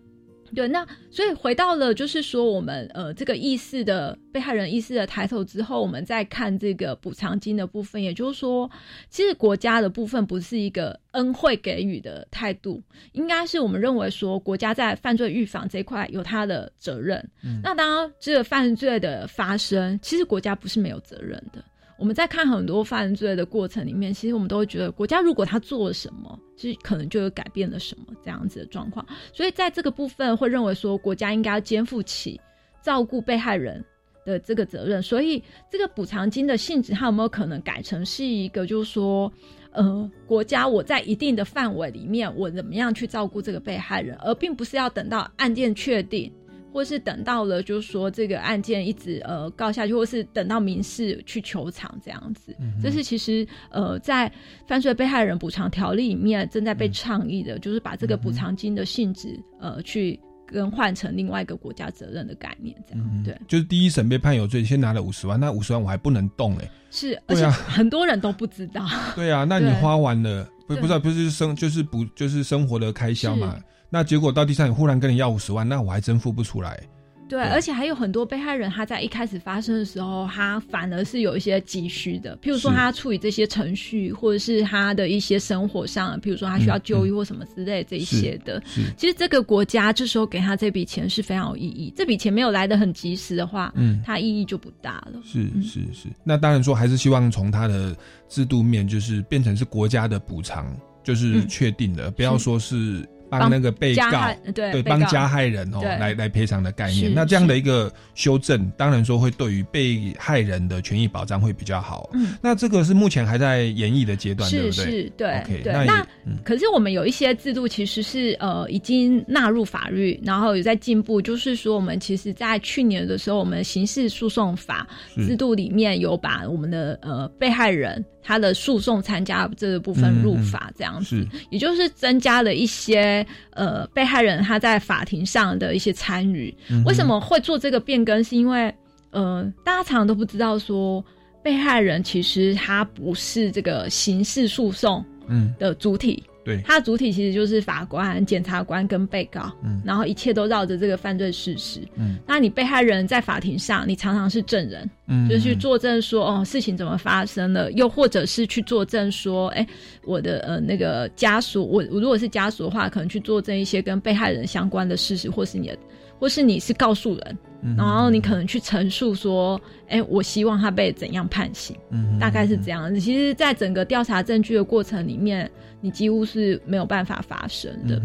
[0.54, 8.70] 对，那所以回到了就是说，我们呃这个意识的被害人意识的抬头之后，我们再看这个补偿金的部分，也就是说，
[9.08, 12.82] 其实国家的部分不是一个恩惠给予的态度，
[13.12, 17.18] 应该是我们认为说国家在犯罪预防这一块有它的责任。
[17.42, 21.64] 嗯，那当然这个犯罪的发生，其实国家不是没有责任的。
[22.02, 29.06] 我们在看很多犯罪的过程里面，其实我们都会觉得，国家如果他做了什么，其实可能就有改变了什么这样子的状况。
[29.32, 32.40] 所以在这个部分，会认为说，国家应该要肩负起
[32.82, 33.84] 照顾被害人
[34.26, 35.00] 的这个责任。
[35.00, 35.40] 所以，
[35.70, 39.32] 这个补偿金的性质，它有没有可能改成是一个，就是说，
[39.70, 46.32] 呃，国家我在一定的范围里面，我怎么样去照顾这个被害人，而并不是要等到案件确定。
[46.72, 54.32] 或是等到了，就是说这个案件一直呃告下去，或是等到民事去求偿这样子，这是其实呃在
[54.66, 63.36] 犯罪被害人补偿条例里面正在被倡议的，就是把这个补偿金的性质呃去更换成另外一个国家责任的概念，这样对。
[63.46, 68.86] 就是第一审被判有罪，先拿了五十万，那五十万我还不能动哎，是，而且 很多人都不知道。
[69.14, 73.58] 对啊，那你花完了不不知道不是生就是补就是生活的开销嘛。
[73.92, 76.80] 那结果到第三，忽然跟你要五十万，那我还真付不出来。
[77.28, 88.62] 对，而且还有很多被害人，他在一开始发生的时候，他反而是有一些急需的，譬如说他处理这些程序，或者是他的一些生活上，譬如说他需要就医或什么之类这一些的。
[88.96, 91.92] 其实这个国家这时候给他这笔钱是非常有意义。
[91.94, 95.20] 这笔钱没有来的很及时的话，嗯，它意义就不大了。
[95.22, 96.08] 是是是。
[96.24, 97.94] 那当然说，还是希望从他的
[98.28, 100.66] 制度面，就是变成是国家的补偿，
[101.02, 103.08] 就是确定的，不要说是。
[103.38, 104.10] 帮那个被告
[104.54, 112.10] 对帮加害人哦来来赔偿的概念，那这样的一个修正，当然说会对于被害人的权益保障会比较好。
[112.12, 114.84] 嗯，那这个是目前还在演绎的阶段，对不对？
[114.84, 115.42] 是，对。
[115.62, 115.72] 对。
[115.72, 116.06] 那
[116.44, 121.22] 可是我们有一些制度其实是呃已经纳入法律，然后有在进步。
[121.22, 128.04] 就是说，我们其实在去年的时候，我们刑事诉讼法制度里面有把我们的呃被害人。
[128.22, 136.54] 他的诉讼参加这个部分入法这样子，也就是增加了一些呃被害人他在法庭上的一些参与。
[136.86, 138.22] 为什么会做这个变更？
[138.22, 138.72] 是因为
[139.10, 141.04] 呃大家常常都不知道说
[141.42, 146.22] 被害人其实他不是这个刑事诉讼嗯的主体。
[146.44, 159.64] 对，它的主体其实就是法官、检察官跟被告，嗯，然后一切都绕着这个犯罪事实，嗯，那你被害人在法庭上，你常常是证人，嗯，就是去作证说哦事情怎么发生了，又或者是去作证说，哎，
[160.04, 165.78] 我的呃那个家属，我我如果是家属的话，可能去作证一些跟被害人相关的事实，或是你的，
[166.22, 167.38] 或是你是告诉人。
[167.76, 171.76] 然后你可能去陈述说，哎，我希望他被怎样判刑，
[172.18, 172.92] 大概是这样。
[172.96, 175.48] 其实，在整个调查证据的过程里面，
[175.80, 178.02] 你几乎是没有办法发生的。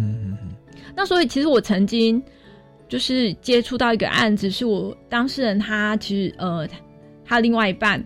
[0.96, 2.22] 那所以，其实我曾经
[2.88, 6.68] 就是接触到一个案子，是我当事人他其实呃，
[7.26, 8.04] 他另外一半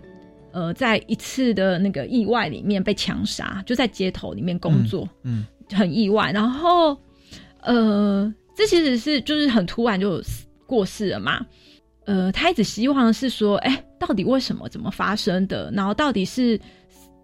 [0.52, 6.32] 呃，在一次的那个意外里面被枪杀，就在街头里面工作，嗯，很意外。
[6.32, 6.96] 然后
[7.60, 10.22] 呃，这其实是就是很突然就。
[10.64, 11.44] 过世了嘛？
[12.06, 14.66] 呃，他一直希望是说，哎，到底为什么？
[14.70, 15.70] 怎么发生的？
[15.74, 16.58] 然后到底是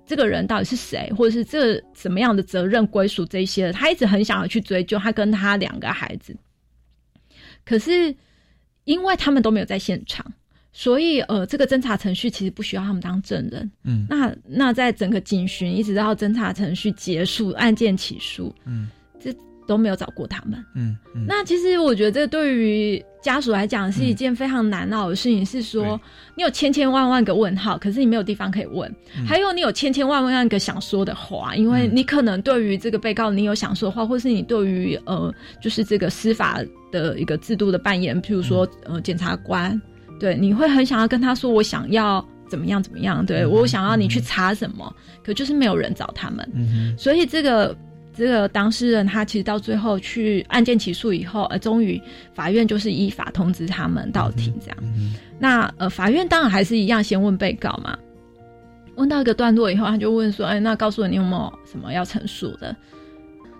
[0.05, 3.73] 这个人到底是谁，或者是这什么样的责任归属这些？
[3.73, 6.37] 他一直很想要去追究他跟他两个孩子。
[7.65, 8.15] 可是
[8.85, 10.31] 因为他们都没有在现场，
[10.71, 13.71] 所以呃，这个侦查程序其实不需要他们当证人。
[13.85, 18.98] 嗯，那那在整个警询一直到侦查程序结束，案件起诉，嗯，这。
[19.69, 20.65] 都没有找过他们。
[20.75, 20.97] 嗯，
[21.27, 25.45] 那其实我觉得这对于家属来讲是一件非常难熬的事情。
[25.45, 26.01] 是说，
[26.35, 28.91] 你有千千万万个问号，可是你没有地方可以问；
[29.27, 36.61] 还有你有千千万万个想说的话，因为你可能对于这个被告，你有想说的话，或是你对于呃，就是这个司法
[36.91, 39.79] 的一个制度的扮演，譬如说呃，检察官，
[40.19, 44.91] 对，你会很想要跟他说，我想要怎么样怎么样，对我想要你去查什么，
[45.23, 46.49] 可就是没有人找他们。
[46.55, 47.77] 嗯所以这个。
[48.19, 52.03] 这个当事人他其实到最后去案件起诉以后，呃，终于
[52.35, 54.77] 法院就是依法通知他们到庭这样。
[55.39, 57.97] 那呃，法院当然还是一样先问被告嘛，
[58.97, 62.75] 问到一个段落以后，他就问说：“哎，那告诉我你有没有什么要陈述的？”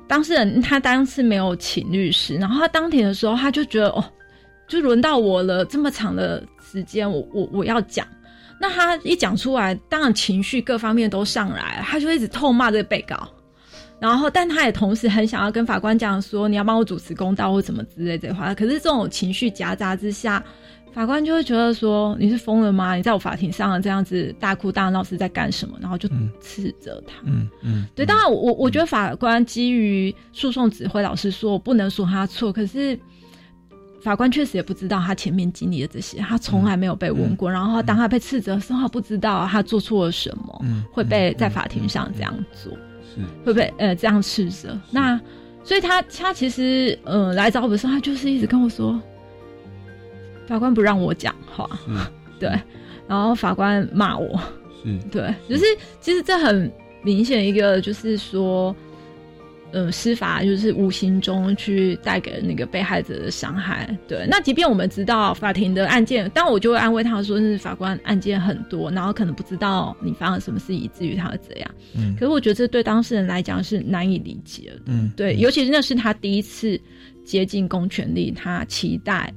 [0.09, 4.05] 当事人他当时没有请律师，然后他当庭的时候他就觉得哦，
[4.67, 8.05] 就轮到我了，这么长的时间，我我我要讲。
[8.61, 13.17] 那他一讲出来，当然情绪各方面都上来，他就一直痛骂这个被告。
[14.01, 20.41] 然后，但他也同时很想要跟法官讲说：“你要帮我主持公道或怎么之类这话。”可是这种情绪夹杂之下，
[20.93, 22.95] 法官就会觉得说：“你是疯了吗？
[22.95, 26.09] 你在我法庭上这样子大哭大闹是在干什么？”然后就
[26.41, 27.15] 斥责他。
[27.25, 28.07] 嗯嗯，对。
[28.07, 32.53] 当然，我我觉得法官基于诉讼指挥，老师说我不能说他错。
[32.53, 32.97] 可是
[34.01, 37.51] 法官确实也不知道他前面经历的这些，他从来没有被问过。
[37.51, 42.79] 然后当他被斥责的时候，他不知道他做错了什么，会被在法庭上这样做，是
[43.45, 44.79] 会被呃这样斥责。
[44.91, 45.21] 那
[45.65, 49.01] 所以他他其实呃来找我的时候，他就是一直跟我说，
[50.47, 51.69] 法官不让我讲话，
[52.39, 52.49] 对，
[53.07, 54.41] 然后法官骂我，
[54.83, 54.99] 是。
[55.11, 55.65] 对，就是
[56.01, 56.71] 其实这很
[57.03, 58.75] 明显一个就是说。
[59.73, 63.97] 呃，司法就是无形中去带给那个被害者的伤害。
[64.07, 71.71] 对，那即便我们知道法庭的案件，但我就会安慰他说，是法官案件很多，然后可能不知道你发生什么事，以至于他会这样。
[71.95, 74.81] 嗯，可是我觉得这对当事人来讲是难以理解的。
[74.87, 76.81] 嗯，对，尤其是那是他第一次
[77.25, 79.33] 接近公权力，他期待。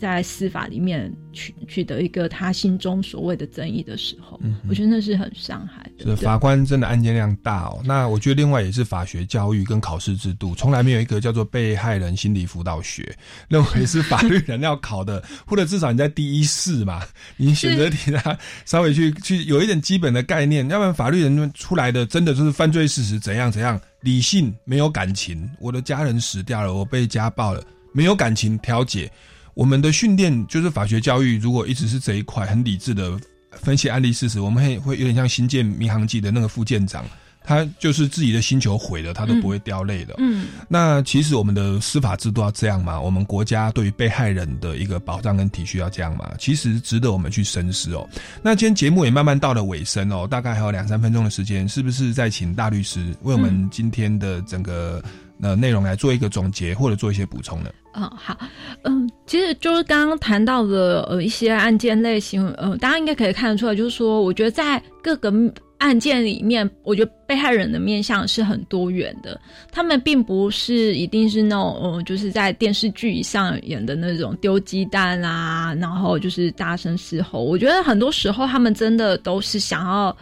[0.00, 5.87] 在司法里面取取得一个他心中所谓的正义的时候，我觉得那是很伤害的。
[6.04, 7.80] 是法官真的案件量大哦。
[7.84, 13.16] 那我觉得另外也是法学教育跟考试制度，从来没有一个叫做被害人心理辅导学，
[13.48, 17.02] 认为是法律人要考的，或者至少你在第一试嘛，
[17.36, 29.10] 你选择题他稍微去去有一点基本的概念，要不然法律人出来的真的就是犯罪事实怎样怎样，理性没有感情，我的家人死掉了，我被家暴了，没有感情调解。
[29.54, 33.18] 我们的训练就是法学教育，如果一直是这一块很理智的
[33.62, 37.04] 分析案例事实，我们会会有点像新建民航记的那个副舰长，
[37.44, 40.14] 他就是自己的星球毁了，他都不会掉泪的。
[40.18, 43.00] 嗯，那其实我们的司法制度要这样吗？
[43.00, 46.30] 我们国家对于被害人的一个保障跟体恤要这样吗？
[46.38, 48.06] 其实值得我们去深思哦。
[48.42, 55.02] 那今天节目也慢慢到了尾声哦，大概还有两三分钟的时间，是不是再请大律师为我们今天的整个
[55.40, 57.70] 呃内容来做一个总结，或者做一些补充呢？
[57.94, 58.38] 嗯，好，
[58.84, 65.32] 嗯，其实就是刚刚谈到的呃一些案件类型，呃，大家应该可以看得出来，就是说，我觉得在各个
[65.78, 69.40] 案件里面，我觉得被害人的面相是很多元的，
[69.72, 77.42] 他们并不是一定是那种，呃，就是在电视剧上演的那种丢鸡蛋啊，然后就是大声嘶吼。
[77.42, 80.16] 我觉得很多时候，他们真的都是想要，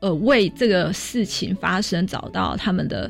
[0.00, 3.08] 呃，为这个事情发生找到他们的。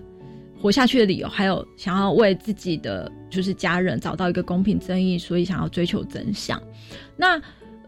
[0.61, 6.61] 活下去的理由，还有想要为自己的就是家人找到一个公平正义，所以想要追求真相。
[7.17, 7.41] 那，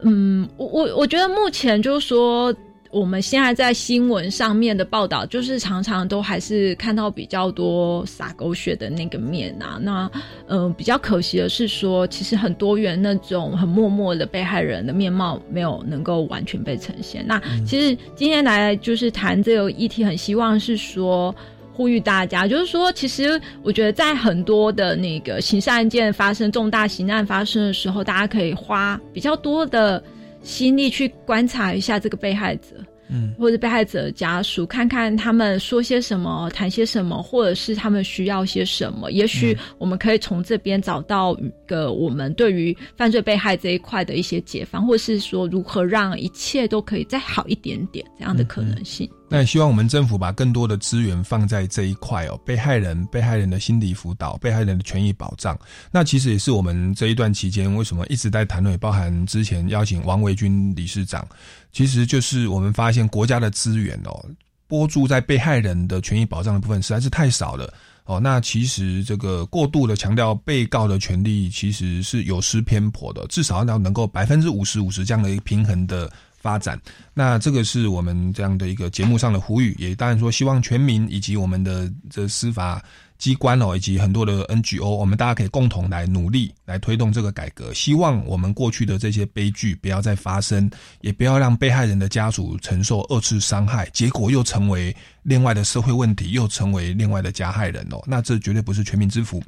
[0.03, 2.55] 嗯，我我我觉得目前就是说，
[2.91, 9.79] 我们现在在新闻上面的报道，就是常常都还是看到比较多撒狗血的那个面啊。
[9.83, 10.11] 那，
[10.47, 17.25] 嗯，比较可惜的是说，其实很多元那种很默默的被害人的面貌没有能够完全被呈现。
[17.27, 21.35] 那其实今天来就是谈这个议题，很希望是说。
[21.81, 30.05] 呼吁大家，就是说，其实我觉得在很多的那个刑事案件发生、重大刑案发生的时候，大家可以花比较多的
[30.43, 32.77] 心力去观察一下这个被害者，
[33.09, 39.11] 嗯，或者被害者的家属，看看他们说些什么、谈些什么，或者是他们需要些什么。
[39.11, 49.09] 也许我们可以从这边找到一个我们对于犯罪被害这一块的一些解放，或者是说如何让一切都可以再好一点点这样的可能性。
[49.33, 55.57] 那也希望我们政府把更多的资源放在这一块哦，被害人、被害人的心理辅导、被害人的权益保障。
[55.93, 61.25] 那其实也是我们这一段期间为什么一直在谈论，包含之前邀请王维军理事长，
[61.71, 64.21] 其实就是我们发现国家的资源哦，
[64.67, 67.73] 拨注在被害人的权益保障的部分实在是太少了
[68.07, 68.19] 哦。
[68.19, 76.11] 那其实这个过度的强调被告的权利，其实是有失偏颇的，至少要能够百分之五十五十这样的一个平衡的。
[76.41, 76.81] 发展，
[77.15, 82.83] 那这个是我们这样的一个节目上的呼吁，也当然说希望全民以及我们的这司法
[83.21, 87.73] 机关哦，以及很多的 NGO，我们大家可以共同来努力来推动这个改革。
[87.73, 90.69] 希望我们过去的这些悲剧不要再发生，
[91.03, 94.97] 也不要让被害人的家属承受二次伤害，结果又成为。
[95.23, 99.41] 另外的社会问题又成为另外的加害人哦，那这绝对不是全民之福。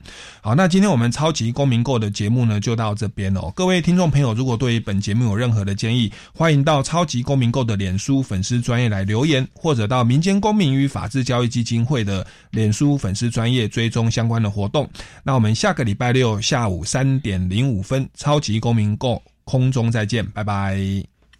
[0.42, 3.50] 好，那今天我们超级公民购的节目呢，就到这边哦。
[3.56, 14.88] 各位听众朋友，如果对本节目有任何的建议，欢迎到超级公民购的脸书粉丝专业来留言，或者到民间公民与法治教育基金会的脸书粉丝专业追踪相关的活动。
[15.22, 20.78] 那我们下个礼拜六下午三点零五分，超级公民购空中再见，拜拜，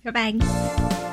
[0.02, 1.11] 拜拜。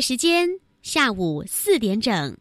[0.00, 0.48] 时间
[0.82, 2.36] 下午四点整。